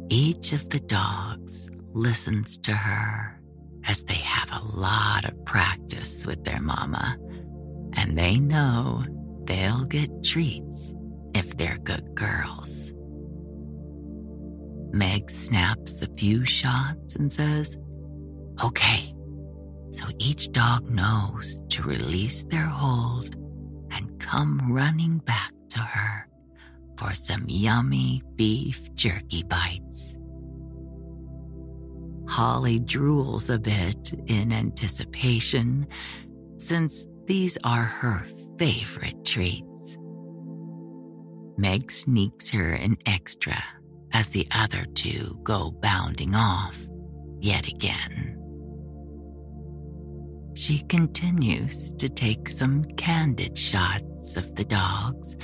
Each 0.09 0.53
of 0.53 0.69
the 0.69 0.81
dogs 0.81 1.67
listens 1.93 2.59
to 2.59 2.73
her 2.73 3.41
as 3.87 4.03
they 4.03 4.13
have 4.13 4.49
a 4.51 4.77
lot 4.77 5.25
of 5.25 5.45
practice 5.45 6.25
with 6.25 6.43
their 6.43 6.61
mama, 6.61 7.17
and 7.95 8.17
they 8.17 8.39
know 8.39 9.03
they'll 9.45 9.85
get 9.85 10.23
treats 10.23 10.93
if 11.33 11.55
they're 11.57 11.79
good 11.79 12.15
girls. 12.15 12.93
Meg 14.91 15.29
snaps 15.29 16.01
a 16.01 16.07
few 16.15 16.45
shots 16.45 17.15
and 17.15 17.31
says, 17.31 17.77
Okay, 18.63 19.13
so 19.91 20.05
each 20.19 20.51
dog 20.51 20.89
knows 20.89 21.61
to 21.69 21.81
release 21.83 22.43
their 22.43 22.67
hold 22.67 23.35
and 23.91 24.19
come 24.19 24.71
running 24.71 25.17
back 25.19 25.51
to 25.69 25.79
her 25.79 26.27
for 26.97 27.11
some 27.13 27.43
yummy 27.47 28.21
beef 28.35 28.93
jerky 28.93 29.43
bites. 29.43 30.15
Holly 32.27 32.79
drools 32.79 33.53
a 33.53 33.59
bit 33.59 34.13
in 34.27 34.53
anticipation, 34.53 35.87
since 36.57 37.05
these 37.25 37.57
are 37.63 37.83
her 37.83 38.25
favorite 38.57 39.23
treats. 39.25 39.97
Meg 41.57 41.91
sneaks 41.91 42.49
her 42.51 42.73
an 42.73 42.97
extra 43.05 43.55
as 44.11 44.29
the 44.29 44.47
other 44.51 44.85
two 44.93 45.39
go 45.43 45.71
bounding 45.71 46.35
off 46.35 46.85
yet 47.39 47.67
again. 47.67 48.39
She 50.55 50.79
continues 50.83 51.93
to 51.93 52.07
take 52.09 52.47
some 52.47 52.83
candid 52.95 53.57
shots 53.57 54.37
of 54.37 54.55
the 54.55 54.65
dogs 54.65 55.35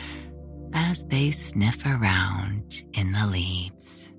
as 0.73 1.03
they 1.05 1.31
sniff 1.31 1.83
around 1.85 2.83
in 2.93 3.11
the 3.11 3.25
leaves. 3.25 4.13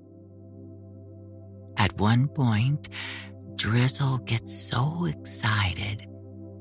At 1.77 1.97
one 1.99 2.27
point, 2.27 2.89
Drizzle 3.55 4.19
gets 4.19 4.69
so 4.69 5.05
excited 5.05 6.05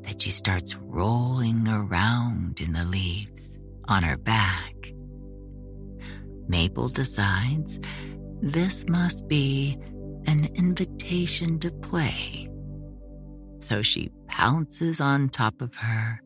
that 0.02 0.22
she 0.22 0.30
starts 0.30 0.76
rolling 0.76 1.68
around 1.68 2.60
in 2.60 2.72
the 2.72 2.84
leaves 2.84 3.58
on 3.88 4.02
her 4.02 4.16
back. 4.16 4.92
Maple 6.48 6.88
decides 6.88 7.78
this 8.42 8.88
must 8.88 9.28
be 9.28 9.76
an 10.26 10.48
invitation 10.54 11.58
to 11.60 11.70
play. 11.70 12.48
So 13.58 13.82
she 13.82 14.10
pounces 14.28 15.00
on 15.00 15.28
top 15.28 15.60
of 15.60 15.74
her, 15.76 16.22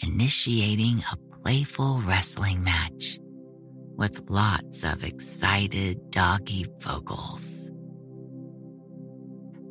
initiating 0.00 1.02
a 1.12 1.16
playful 1.42 2.00
wrestling 2.00 2.62
match 2.62 3.18
with 3.96 4.30
lots 4.30 4.84
of 4.84 5.04
excited 5.04 6.10
doggy 6.10 6.66
vocals. 6.78 7.57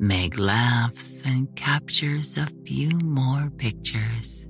Meg 0.00 0.38
laughs 0.38 1.22
and 1.24 1.52
captures 1.56 2.36
a 2.36 2.46
few 2.64 2.96
more 3.00 3.50
pictures, 3.58 4.46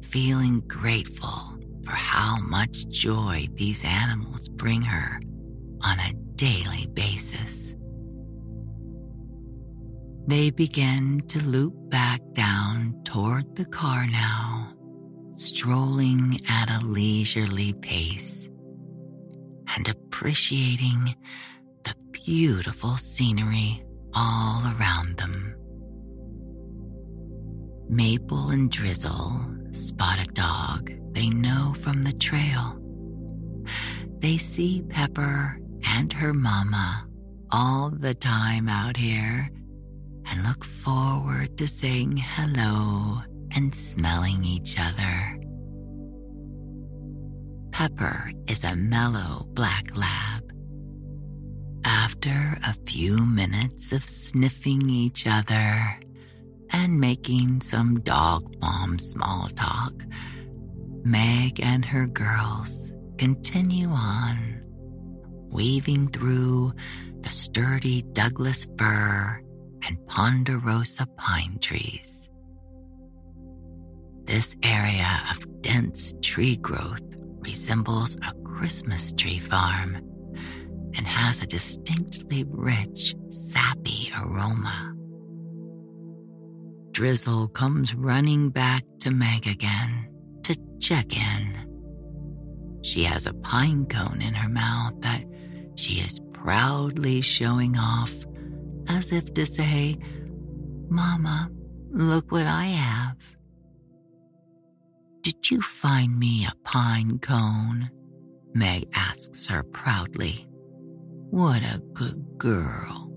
feeling 0.00 0.60
grateful 0.66 1.58
for 1.84 1.90
how 1.90 2.38
much 2.40 2.88
joy 2.88 3.46
these 3.52 3.84
animals 3.84 4.48
bring 4.48 4.80
her 4.80 5.20
on 5.82 5.98
a 5.98 6.14
daily 6.36 6.86
basis. 6.94 7.74
They 10.26 10.50
begin 10.50 11.20
to 11.28 11.46
loop 11.46 11.74
back 11.90 12.22
down 12.32 12.98
toward 13.04 13.54
the 13.54 13.66
car 13.66 14.06
now, 14.06 14.72
strolling 15.34 16.40
at 16.48 16.70
a 16.70 16.84
leisurely 16.86 17.74
pace 17.74 18.48
and 19.76 19.86
appreciating 19.90 21.14
the 21.84 21.94
beautiful 22.12 22.96
scenery 22.96 23.85
all 24.16 24.62
around 24.78 25.18
them. 25.18 25.54
Maple 27.88 28.48
and 28.48 28.70
Drizzle 28.70 29.46
spot 29.72 30.18
a 30.18 30.24
dog 30.32 30.90
they 31.12 31.28
know 31.28 31.74
from 31.78 32.02
the 32.02 32.12
trail. 32.14 32.80
They 34.18 34.38
see 34.38 34.82
Pepper 34.88 35.60
and 35.84 36.12
her 36.14 36.32
mama 36.32 37.06
all 37.50 37.90
the 37.90 38.14
time 38.14 38.68
out 38.68 38.96
here 38.96 39.50
and 40.26 40.44
look 40.44 40.64
forward 40.64 41.56
to 41.58 41.66
saying 41.66 42.16
hello 42.16 43.20
and 43.54 43.74
smelling 43.74 44.42
each 44.42 44.76
other. 44.78 45.38
Pepper 47.70 48.32
is 48.46 48.64
a 48.64 48.74
mellow 48.74 49.46
black 49.50 49.94
lab 49.96 50.35
after 52.26 52.58
a 52.68 52.74
few 52.86 53.24
minutes 53.24 53.92
of 53.92 54.02
sniffing 54.02 54.88
each 54.88 55.26
other 55.26 56.00
and 56.70 56.98
making 56.98 57.60
some 57.60 58.00
dog 58.00 58.58
bomb 58.58 58.98
small 58.98 59.48
talk, 59.50 60.04
Meg 61.04 61.60
and 61.60 61.84
her 61.84 62.06
girls 62.06 62.94
continue 63.18 63.88
on, 63.88 64.60
weaving 65.50 66.08
through 66.08 66.72
the 67.20 67.30
sturdy 67.30 68.02
Douglas 68.12 68.66
fir 68.76 69.40
and 69.86 70.06
ponderosa 70.06 71.06
pine 71.16 71.58
trees. 71.60 72.28
This 74.24 74.56
area 74.62 75.22
of 75.30 75.62
dense 75.62 76.14
tree 76.22 76.56
growth 76.56 77.02
resembles 77.38 78.16
a 78.16 78.34
Christmas 78.42 79.12
tree 79.12 79.38
farm 79.38 80.15
and 80.96 81.06
has 81.06 81.42
a 81.42 81.46
distinctly 81.46 82.44
rich, 82.48 83.14
sappy 83.28 84.10
aroma. 84.18 84.94
Drizzle 86.92 87.48
comes 87.48 87.94
running 87.94 88.48
back 88.48 88.82
to 89.00 89.10
Meg 89.10 89.46
again 89.46 90.08
to 90.44 90.56
check 90.80 91.14
in. 91.14 92.78
She 92.82 93.04
has 93.04 93.26
a 93.26 93.34
pine 93.34 93.86
cone 93.86 94.22
in 94.22 94.32
her 94.34 94.48
mouth 94.48 95.00
that 95.00 95.24
she 95.74 96.00
is 96.00 96.20
proudly 96.32 97.20
showing 97.20 97.76
off 97.76 98.14
as 98.88 99.12
if 99.12 99.34
to 99.34 99.44
say, 99.44 99.96
Mama, 100.88 101.50
look 101.90 102.32
what 102.32 102.46
I 102.46 102.64
have. 102.64 103.36
Did 105.22 105.50
you 105.50 105.60
find 105.60 106.18
me 106.18 106.46
a 106.46 106.54
pine 106.64 107.18
cone? 107.18 107.90
Meg 108.54 108.88
asks 108.94 109.48
her 109.48 109.62
proudly. 109.64 110.46
What 111.36 111.60
a 111.60 111.82
good 111.92 112.38
girl. 112.38 113.12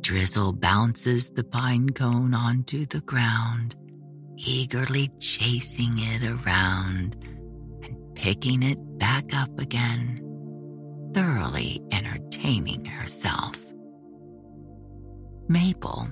Drizzle 0.00 0.52
bounces 0.54 1.30
the 1.30 1.44
pine 1.44 1.90
cone 1.90 2.34
onto 2.34 2.86
the 2.86 3.02
ground, 3.02 3.76
eagerly 4.36 5.10
chasing 5.20 5.92
it 5.96 6.24
around 6.24 7.16
and 7.84 8.16
picking 8.16 8.64
it 8.64 8.78
back 8.98 9.32
up 9.32 9.60
again, 9.60 10.18
thoroughly 11.14 11.80
entertaining 11.92 12.84
herself. 12.84 13.56
Maple, 15.46 16.08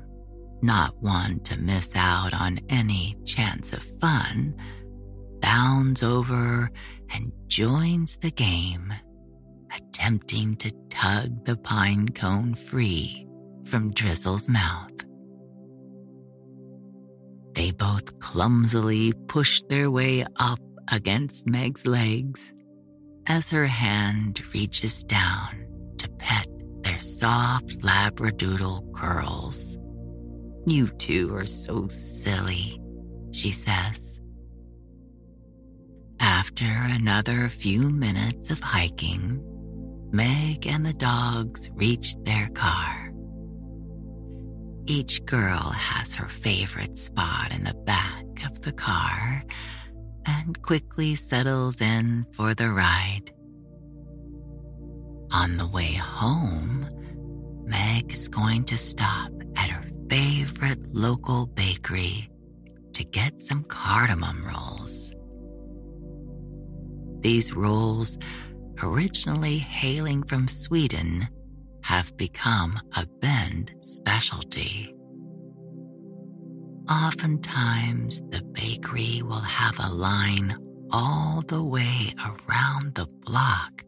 not 0.63 0.95
one 1.03 1.41
to 1.41 1.59
miss 1.59 1.97
out 1.97 2.33
on 2.33 2.61
any 2.69 3.17
chance 3.25 3.73
of 3.73 3.83
fun, 3.83 4.55
bounds 5.41 6.05
over 6.05 6.71
and 7.13 7.33
joins 7.49 8.19
the 8.19 8.31
game, 8.31 8.95
attempting 10.07 10.55
to 10.55 10.71
tug 10.89 11.45
the 11.45 11.57
pine 11.57 12.09
cone 12.11 12.55
free 12.55 13.27
from 13.65 13.91
Drizzle's 13.93 14.49
mouth. 14.49 14.93
They 17.55 17.73
both 17.73 18.17
clumsily 18.21 19.13
push 19.27 19.63
their 19.69 19.91
way 19.91 20.25
up 20.37 20.61
against 20.93 21.49
Meg's 21.49 21.89
legs 21.89 22.53
as 23.27 23.51
her 23.51 23.67
hand 23.67 24.41
reaches 24.55 25.03
down 25.03 25.67
to 25.99 26.09
pet 26.21 26.47
their 26.83 27.01
soft 27.01 27.81
labradoodle 27.81 28.95
curls. 28.95 29.77
You 30.69 30.87
two 30.87 31.35
are 31.35 31.47
so 31.47 31.89
silly, 31.89 32.81
she 33.33 33.51
says. 33.51 34.21
After 36.21 36.65
another 36.65 37.49
few 37.49 37.91
minutes 37.91 38.51
of 38.53 38.61
hiking, 38.61 39.43
Meg 40.13 40.67
and 40.67 40.87
the 40.87 40.93
dogs 40.93 41.71
reach 41.75 42.15
their 42.23 42.49
car. 42.51 43.13
Each 44.87 45.25
girl 45.25 45.71
has 45.71 46.15
her 46.15 46.29
favorite 46.29 46.97
spot 46.97 47.53
in 47.53 47.65
the 47.65 47.75
back 47.75 48.25
of 48.47 48.63
the 48.63 48.73
car 48.73 49.43
and 50.27 50.63
quickly 50.63 51.15
settles 51.15 51.81
in 51.81 52.25
for 52.33 52.55
the 52.55 52.71
ride. 52.71 53.33
On 55.33 55.57
the 55.57 55.67
way 55.67 55.93
home, 55.95 56.89
Meg 57.65 58.13
is 58.13 58.29
going 58.29 58.65
to 58.65 58.77
stop 58.77 59.31
at 59.57 59.71
her 59.71 59.85
favorite 60.09 60.95
local 60.95 61.47
bakery 61.47 62.31
to 62.93 63.05
get 63.05 63.41
some 63.41 63.65
cardamom 63.65 64.47
rolls. 64.47 65.13
These 67.21 67.53
rolls, 67.55 68.19
originally 68.83 69.59
hailing 69.59 70.23
from 70.23 70.49
Sweden, 70.49 71.29
have 71.83 72.17
become 72.17 72.73
a 72.97 73.07
Bend 73.21 73.73
specialty. 73.81 74.93
Oftentimes, 76.91 78.21
the 78.31 78.43
bakery 78.53 79.23
will 79.23 79.41
have 79.41 79.79
a 79.79 79.93
line 79.93 80.57
all 80.91 81.43
the 81.47 81.63
way 81.63 82.15
around 82.25 82.95
the 82.95 83.07
block 83.25 83.85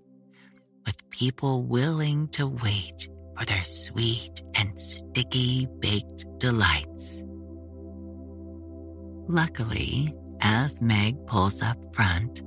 with 0.85 1.11
people 1.11 1.63
willing 1.63 2.29
to 2.29 2.47
wait 2.47 3.09
for 3.39 3.45
their 3.45 3.65
sweet 3.65 4.43
and 4.55 4.79
sticky 4.79 5.69
baked 5.81 6.25
delights. 6.39 7.23
Luckily, 9.29 10.15
as 10.41 10.81
Meg 10.81 11.15
pulls 11.27 11.63
up 11.63 11.77
front, 11.95 12.43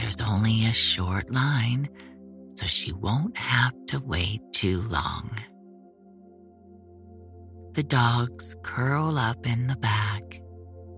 there's 0.00 0.20
only 0.20 0.66
a 0.66 0.72
short 0.72 1.30
line, 1.30 1.88
so 2.54 2.66
she 2.66 2.92
won't 2.92 3.36
have 3.36 3.74
to 3.88 4.00
wait 4.00 4.40
too 4.52 4.82
long. 4.88 5.30
The 7.74 7.82
dogs 7.82 8.56
curl 8.62 9.18
up 9.18 9.46
in 9.46 9.66
the 9.66 9.76
back, 9.76 10.40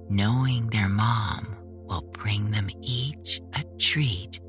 knowing 0.08 0.68
their 0.68 0.88
mom 0.88 1.56
will 1.84 2.08
bring 2.12 2.50
them 2.50 2.68
each 2.80 3.40
a 3.54 3.64
treat 3.78 4.40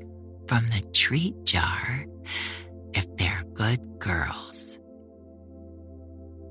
from 0.48 0.66
the 0.68 0.82
treat 0.92 1.34
jar 1.44 2.06
if 2.94 3.06
they're 3.16 3.44
good 3.54 3.80
girls. 3.98 4.78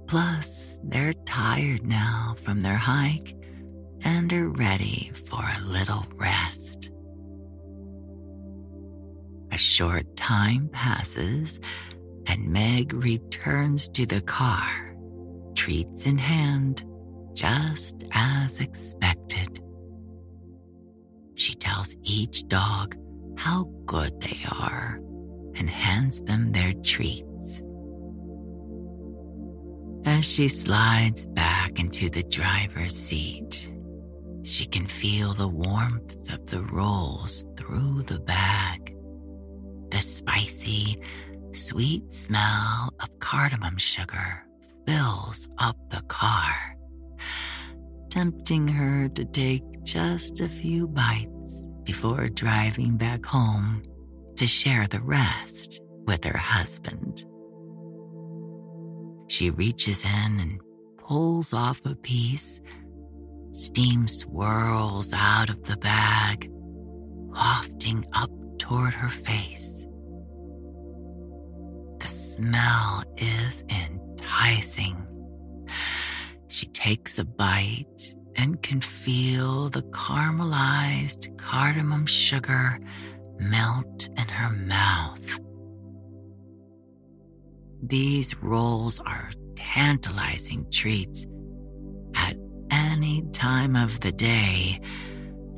Plus, 0.07 0.77
they're 0.83 1.13
tired 1.25 1.83
now 1.85 2.35
from 2.43 2.59
their 2.59 2.75
hike 2.75 3.35
and 4.03 4.31
are 4.33 4.49
ready 4.49 5.11
for 5.25 5.41
a 5.41 5.65
little 5.65 6.05
rest. 6.15 6.92
A 9.53 9.57
short 9.57 10.15
time 10.15 10.67
passes, 10.69 11.59
and 12.25 12.47
Meg 12.47 12.91
returns 12.91 13.87
to 13.89 14.03
the 14.07 14.21
car 14.21 14.95
treats 15.53 16.07
in 16.07 16.17
hand, 16.17 16.83
just 17.35 18.03
as 18.13 18.59
expected. 18.59 19.61
She 21.35 21.53
tells 21.53 21.95
each 22.01 22.47
dog 22.47 22.95
how 23.37 23.65
good 23.85 24.19
they 24.21 24.39
are 24.59 24.99
and 25.53 25.69
hands 25.69 26.19
them 26.21 26.51
their 26.51 26.73
treats. 26.73 27.61
As 30.05 30.25
she 30.25 30.47
slides 30.47 31.27
back 31.27 31.79
into 31.79 32.09
the 32.09 32.23
driver's 32.23 32.95
seat, 32.95 33.71
she 34.41 34.65
can 34.65 34.87
feel 34.87 35.35
the 35.35 35.47
warmth 35.47 36.33
of 36.33 36.49
the 36.49 36.63
rolls 36.73 37.45
through 37.55 38.01
the 38.01 38.19
bag, 38.19 38.83
the 39.93 40.01
spicy, 40.01 40.99
sweet 41.51 42.12
smell 42.12 42.89
of 42.99 43.19
cardamom 43.19 43.77
sugar 43.77 44.43
fills 44.88 45.47
up 45.60 45.77
the 45.91 46.01
car, 46.08 46.75
tempting 48.10 48.67
her 48.67 49.08
to 49.10 49.23
take 49.23 49.62
just 49.84 50.41
a 50.41 50.49
few 50.49 50.88
bites 50.88 51.67
before 51.84 52.27
driving 52.29 52.97
back 52.97 53.23
home 53.23 53.84
to 54.36 54.47
share 54.47 54.88
the 54.88 54.99
rest 55.01 55.79
with 56.08 56.23
her 56.23 56.39
husband. 56.39 57.23
She 59.27 59.51
reaches 59.51 60.03
in 60.06 60.39
and 60.39 60.60
pulls 60.97 61.53
off 61.53 61.86
a 61.86 61.93
piece. 61.93 62.62
Steam 63.51 64.08
swirls 64.08 65.13
out 65.13 65.51
of 65.51 65.62
the 65.65 65.77
bag, 65.77 66.49
wafting 66.49 68.03
up 68.13 68.32
toward 68.58 68.95
her 68.95 69.10
face. 69.10 69.83
The 72.03 72.09
smell 72.09 73.05
is 73.15 73.63
enticing. 73.69 75.07
She 76.49 76.65
takes 76.65 77.17
a 77.17 77.23
bite 77.23 78.13
and 78.35 78.61
can 78.61 78.81
feel 78.81 79.69
the 79.69 79.83
caramelized 79.83 81.37
cardamom 81.37 82.05
sugar 82.05 82.77
melt 83.39 84.09
in 84.17 84.27
her 84.27 84.53
mouth. 84.53 85.39
These 87.81 88.35
rolls 88.43 88.99
are 88.99 89.31
tantalizing 89.55 90.69
treats 90.71 91.25
at 92.17 92.35
any 92.69 93.21
time 93.31 93.77
of 93.77 94.01
the 94.01 94.11
day, 94.11 94.81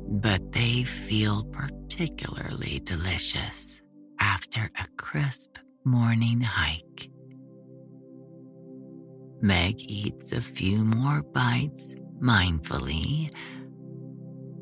but 0.08 0.52
they 0.52 0.84
feel 0.84 1.42
particularly 1.46 2.78
delicious 2.84 3.82
after 4.20 4.70
a 4.78 4.86
crisp 4.96 5.58
morning 5.86 6.40
hike. 6.40 7.08
Meg 9.40 9.76
eats 9.78 10.32
a 10.32 10.40
few 10.40 10.78
more 10.84 11.22
bites 11.22 11.94
mindfully, 12.20 13.30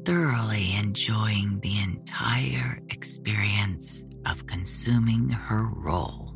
thoroughly 0.04 0.74
enjoying 0.76 1.60
the 1.60 1.80
entire 1.80 2.78
experience 2.90 4.04
of 4.26 4.46
consuming 4.46 5.30
her 5.30 5.66
roll. 5.74 6.34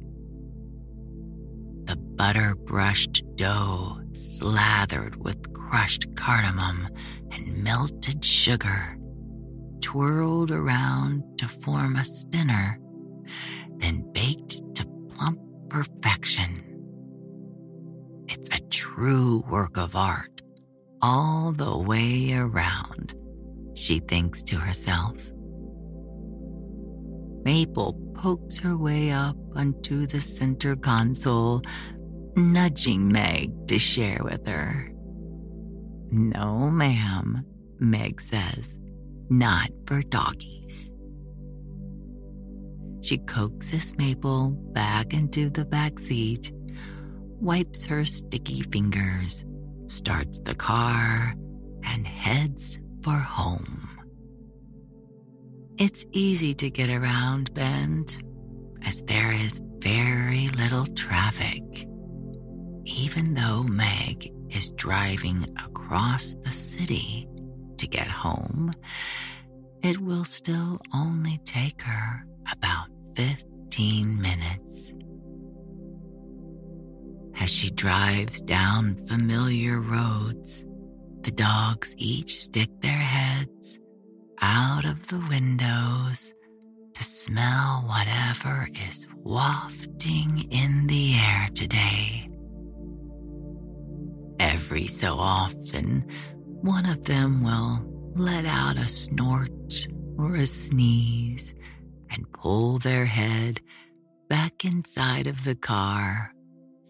The 1.85 1.96
butter 1.96 2.55
brushed 2.55 3.22
dough 3.35 4.01
slathered 4.14 5.22
with 5.22 5.53
crushed 5.53 6.07
cardamom 6.16 6.88
and 7.31 7.62
melted 7.62 8.24
sugar 8.24 8.98
twirled 9.83 10.51
around 10.51 11.22
to 11.38 11.46
form 11.46 11.96
a 11.96 12.05
spinner, 12.05 12.79
then 13.79 14.11
baked 14.12 14.61
to 14.75 14.85
plump 15.09 15.41
perfection. 15.69 16.64
It's 18.29 18.49
a 18.57 18.61
true 18.69 19.45
work 19.49 19.77
of 19.77 19.97
art 19.97 20.43
all 21.01 21.53
the 21.53 21.77
way 21.77 22.33
around, 22.33 23.14
she 23.75 24.01
thinks 24.01 24.43
to 24.45 24.57
herself. 24.57 25.31
Maple 27.45 27.95
pokes 28.14 28.59
her 28.59 28.77
way 28.77 29.11
up 29.11 29.37
onto 29.55 30.07
the 30.07 30.21
center 30.21 30.77
console, 30.77 31.62
nudging 32.37 33.11
Meg 33.11 33.69
to 33.69 33.79
share 33.79 34.21
with 34.23 34.47
her. 34.47 34.93
No, 36.11 36.71
ma'am, 36.71 37.45
Meg 37.79 38.21
says, 38.21 38.77
not 39.31 39.71
for 39.87 40.03
doggies. 40.03 40.93
She 43.09 43.16
coaxes 43.16 43.97
Maple 43.97 44.51
back 44.51 45.14
into 45.14 45.49
the 45.49 45.64
back 45.64 45.99
seat, 45.99 46.53
wipes 47.40 47.87
her 47.87 48.05
sticky 48.05 48.61
fingers, 48.61 49.47
starts 49.87 50.40
the 50.40 50.55
car, 50.55 51.35
and 51.85 52.07
heads 52.07 52.79
for 53.01 53.14
home. 53.14 53.88
It's 55.79 56.05
easy 56.12 56.53
to 56.57 56.68
get 56.68 56.90
around 56.90 57.55
Bend 57.55 58.23
as 58.83 59.01
there 59.05 59.33
is 59.33 59.59
very 59.79 60.51
little 60.51 60.85
traffic. 60.88 61.62
Even 62.85 63.33
though 63.33 63.62
Meg 63.62 64.31
is 64.51 64.71
driving 64.73 65.47
across 65.64 66.35
the 66.42 66.53
city 66.53 67.27
to 67.79 67.87
get 67.87 68.09
home, 68.09 68.75
it 69.83 69.99
will 69.99 70.25
still 70.25 70.79
only 70.92 71.40
take 71.47 71.81
her 71.81 72.27
about 72.53 72.88
15 73.18 74.22
minutes. 74.22 74.92
As 77.40 77.50
she 77.50 77.68
drives 77.68 78.40
down 78.42 78.94
familiar 79.09 79.81
roads, 79.81 80.64
the 81.22 81.33
dogs 81.33 81.96
each 81.98 82.40
stick 82.44 82.70
their 82.81 82.92
heads 82.92 83.81
out 84.40 84.85
of 84.85 85.04
the 85.09 85.18
windows 85.28 86.33
to 86.94 87.02
smell 87.02 87.83
whatever 87.88 88.68
is 88.88 89.09
wafting 89.24 90.46
in 90.52 90.87
the 90.87 91.14
air 91.14 91.48
today. 91.57 92.31
Every 94.38 94.87
so 94.87 95.16
often, 95.18 96.07
one 96.61 96.87
of 96.87 97.04
them 97.07 97.42
will 97.42 97.83
let 98.14 98.44
out 98.44 98.76
a 98.76 98.87
snort 98.87 99.88
or 100.16 100.37
a 100.37 100.46
sneeze 100.46 101.52
and 102.11 102.31
pull 102.33 102.79
their 102.79 103.07
head 103.07 103.61
back 104.29 104.64
inside 104.64 105.27
of 105.27 105.44
the 105.44 105.55
car 105.55 106.33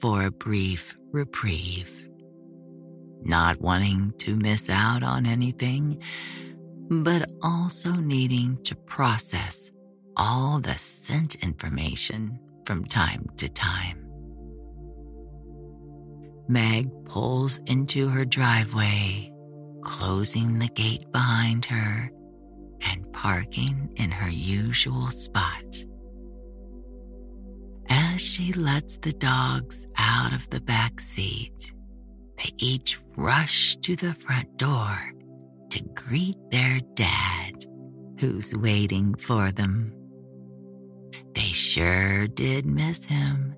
for 0.00 0.22
a 0.22 0.30
brief 0.30 0.96
reprieve. 1.12 2.08
Not 3.22 3.60
wanting 3.60 4.12
to 4.18 4.36
miss 4.36 4.70
out 4.70 5.02
on 5.02 5.26
anything, 5.26 6.00
but 6.88 7.30
also 7.42 7.92
needing 7.92 8.62
to 8.64 8.74
process 8.74 9.70
all 10.16 10.60
the 10.60 10.74
scent 10.74 11.36
information 11.36 12.38
from 12.64 12.84
time 12.84 13.28
to 13.36 13.48
time. 13.48 14.04
Meg 16.48 16.90
pulls 17.04 17.58
into 17.66 18.08
her 18.08 18.24
driveway, 18.24 19.32
closing 19.82 20.58
the 20.58 20.68
gate 20.68 21.10
behind 21.12 21.64
her 21.66 22.10
and 22.82 23.10
parking 23.12 23.90
in 23.96 24.10
her 24.10 24.30
usual 24.30 25.08
spot. 25.08 25.84
As 27.88 28.20
she 28.20 28.52
lets 28.52 28.96
the 28.98 29.12
dogs 29.12 29.86
out 29.96 30.32
of 30.32 30.48
the 30.50 30.60
back 30.60 31.00
seat, 31.00 31.72
they 32.36 32.50
each 32.58 32.98
rush 33.16 33.76
to 33.76 33.96
the 33.96 34.14
front 34.14 34.56
door 34.56 34.98
to 35.70 35.82
greet 35.94 36.36
their 36.50 36.80
dad, 36.94 37.66
who's 38.20 38.54
waiting 38.54 39.14
for 39.14 39.50
them. 39.50 39.92
They 41.34 41.52
sure 41.52 42.26
did 42.28 42.66
miss 42.66 43.04
him 43.04 43.54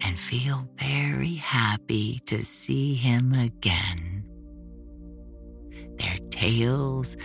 and 0.00 0.18
feel 0.18 0.68
very 0.78 1.34
happy 1.34 2.20
to 2.26 2.44
see 2.44 2.94
him 2.94 3.32
again. 3.32 4.24
Their 5.96 6.18
tails 6.30 7.16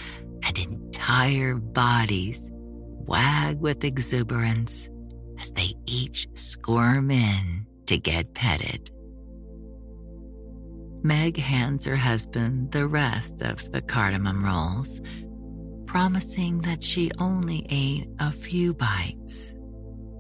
and 0.46 0.58
entire 0.60 1.56
bodies 1.56 2.50
wag 2.52 3.60
with 3.60 3.84
exuberance 3.84 4.90
as 5.40 5.52
they 5.52 5.74
each 5.86 6.28
squirm 6.36 7.12
in 7.12 7.66
to 7.86 7.98
get 7.98 8.34
petted. 8.34 8.90
Meg 11.04 11.38
hands 11.38 11.86
her 11.86 11.98
husband 11.98 12.72
the 12.72 12.88
rest 12.88 13.42
of 13.42 13.70
the 13.74 13.82
cardamom 13.82 14.46
rolls, 14.46 15.02
promising 15.86 16.60
that 16.60 16.82
she 16.82 17.12
only 17.20 17.66
ate 17.70 18.08
a 18.20 18.32
few 18.32 18.74
bites, 18.74 19.54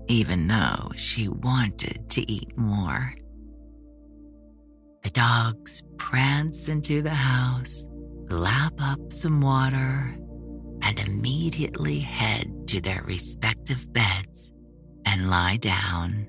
even 0.08 0.48
though 0.48 0.92
she 0.98 1.30
wanted 1.30 2.10
to 2.10 2.30
eat 2.30 2.58
more. 2.58 3.16
The 5.04 5.10
dogs 5.12 5.84
prance 5.98 6.68
into 6.68 7.02
the 7.02 7.10
house, 7.10 7.88
lap 8.30 8.74
up 8.80 9.12
some 9.12 9.42
water, 9.42 10.16
and 10.82 11.00
immediately 11.00 12.00
head 12.00 12.68
to 12.68 12.82
their 12.82 13.02
respective 13.04 13.92
beds 13.94 14.52
and 15.06 15.30
lie 15.30 15.58
down. 15.58 16.28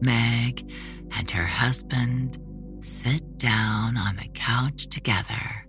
Meg 0.00 0.70
and 1.16 1.30
her 1.30 1.46
husband 1.46 2.38
sit 2.80 3.38
down 3.38 3.96
on 3.96 4.16
the 4.16 4.28
couch 4.34 4.86
together, 4.88 5.66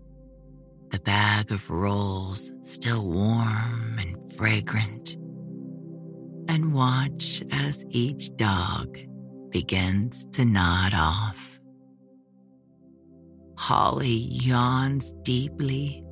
the 0.89 0.99
bag 0.99 1.51
of 1.51 1.69
rolls 1.69 2.51
still 2.63 3.05
warm 3.05 3.97
and 3.99 4.33
fragrant, 4.33 5.15
and 6.49 6.73
watch 6.73 7.43
as 7.51 7.85
each 7.89 8.35
dog 8.35 8.97
begins 9.49 10.25
to 10.33 10.45
nod 10.45 10.93
off. 10.93 11.56
Holly 13.57 14.27
yawns 14.29 15.11
deeply, 15.23 16.03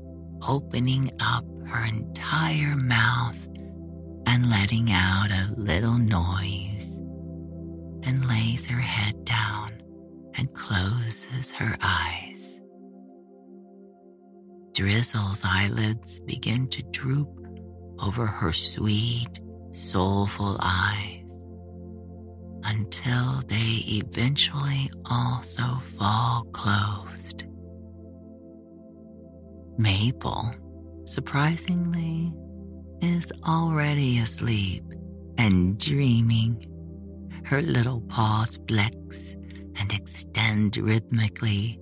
opening 0.48 1.12
up 1.20 1.46
her 1.68 1.86
entire 1.86 2.76
mouth 2.76 3.48
and 4.26 4.50
letting 4.50 4.92
out 4.92 5.30
a 5.30 5.54
little 5.56 5.98
noise, 5.98 7.00
then 8.02 8.28
lays 8.28 8.66
her 8.66 8.80
head 8.80 9.24
down 9.24 9.82
and 10.34 10.54
closes 10.54 11.52
her 11.54 11.78
eyes. 11.82 12.60
Drizzle's 14.74 15.44
eyelids 15.46 16.20
begin 16.22 16.68
to 16.70 16.84
droop 16.92 17.30
over 18.00 18.26
her 18.26 18.52
sweet, 18.52 19.40
soulful 19.72 20.58
eyes 20.62 21.15
until 22.66 23.42
they 23.48 23.84
eventually 23.88 24.92
also 25.10 25.78
fall 25.98 26.44
closed. 26.52 27.46
Maple, 29.78 30.52
surprisingly, 31.06 32.34
is 33.02 33.32
already 33.48 34.20
asleep 34.20 34.84
and 35.38 35.78
dreaming. 35.78 36.66
Her 37.46 37.62
little 37.62 38.02
paws 38.02 38.58
flex 38.68 39.36
and 39.78 39.92
extend 39.94 40.78
rhythmically 40.78 41.80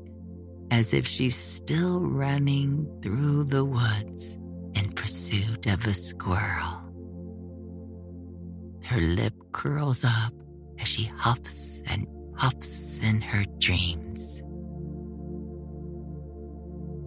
as 0.72 0.94
if 0.94 1.08
she's 1.08 1.36
still 1.36 2.02
running 2.02 3.00
through 3.02 3.46
the 3.46 3.64
woods 3.64 4.38
in 4.76 4.92
pursuit 4.96 5.68
of 5.68 5.86
a 5.88 5.94
squirrel. 5.94 6.82
Her 8.84 9.00
lip 9.00 9.34
curls 9.52 10.04
up 10.04 10.34
as 10.84 10.90
she 10.90 11.06
huffs 11.18 11.82
and 11.88 12.06
puffs 12.36 13.00
in 13.00 13.22
her 13.22 13.46
dreams. 13.60 14.44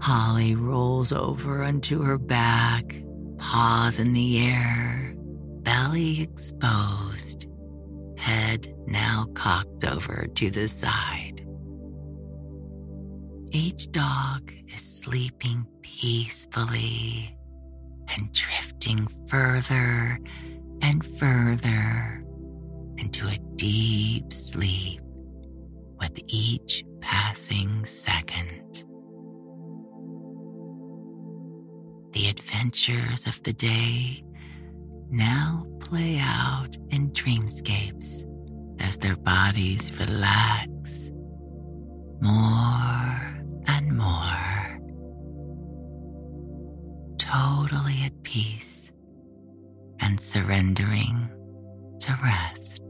Holly 0.00 0.54
rolls 0.54 1.12
over 1.12 1.62
onto 1.62 2.02
her 2.02 2.16
back 2.16 3.02
paws 3.36 3.98
in 3.98 4.14
the 4.14 4.38
air, 4.46 5.14
belly 5.60 6.22
exposed, 6.22 7.48
head 8.16 8.74
now 8.86 9.26
cocked 9.34 9.84
over 9.84 10.26
to 10.26 10.50
the 10.50 10.68
side. 10.68 11.46
Each 13.50 13.90
dog 13.92 14.52
is 14.74 15.00
sleeping 15.00 15.66
peacefully 15.82 17.36
and 18.08 18.32
drifting 18.32 19.06
further 19.28 20.18
and 20.80 21.04
further 21.04 22.25
into 22.99 23.26
a 23.26 23.38
deep 23.57 24.32
sleep 24.32 25.01
with 25.99 26.18
each 26.26 26.84
passing 27.01 27.84
second. 27.84 28.84
The 32.12 32.28
adventures 32.28 33.26
of 33.26 33.42
the 33.42 33.53
day 33.53 34.24
now 35.11 35.66
play 35.80 36.18
out 36.18 36.76
in 36.90 37.11
dreamscapes 37.11 38.24
as 38.80 38.97
their 38.97 39.16
bodies 39.16 39.92
relax 39.99 41.11
more 42.20 43.44
and 43.66 43.97
more, 43.97 44.80
totally 47.18 48.03
at 48.05 48.22
peace 48.22 48.92
and 50.01 50.18
surrendering 50.20 51.30
to 52.01 52.18
rest. 52.22 52.86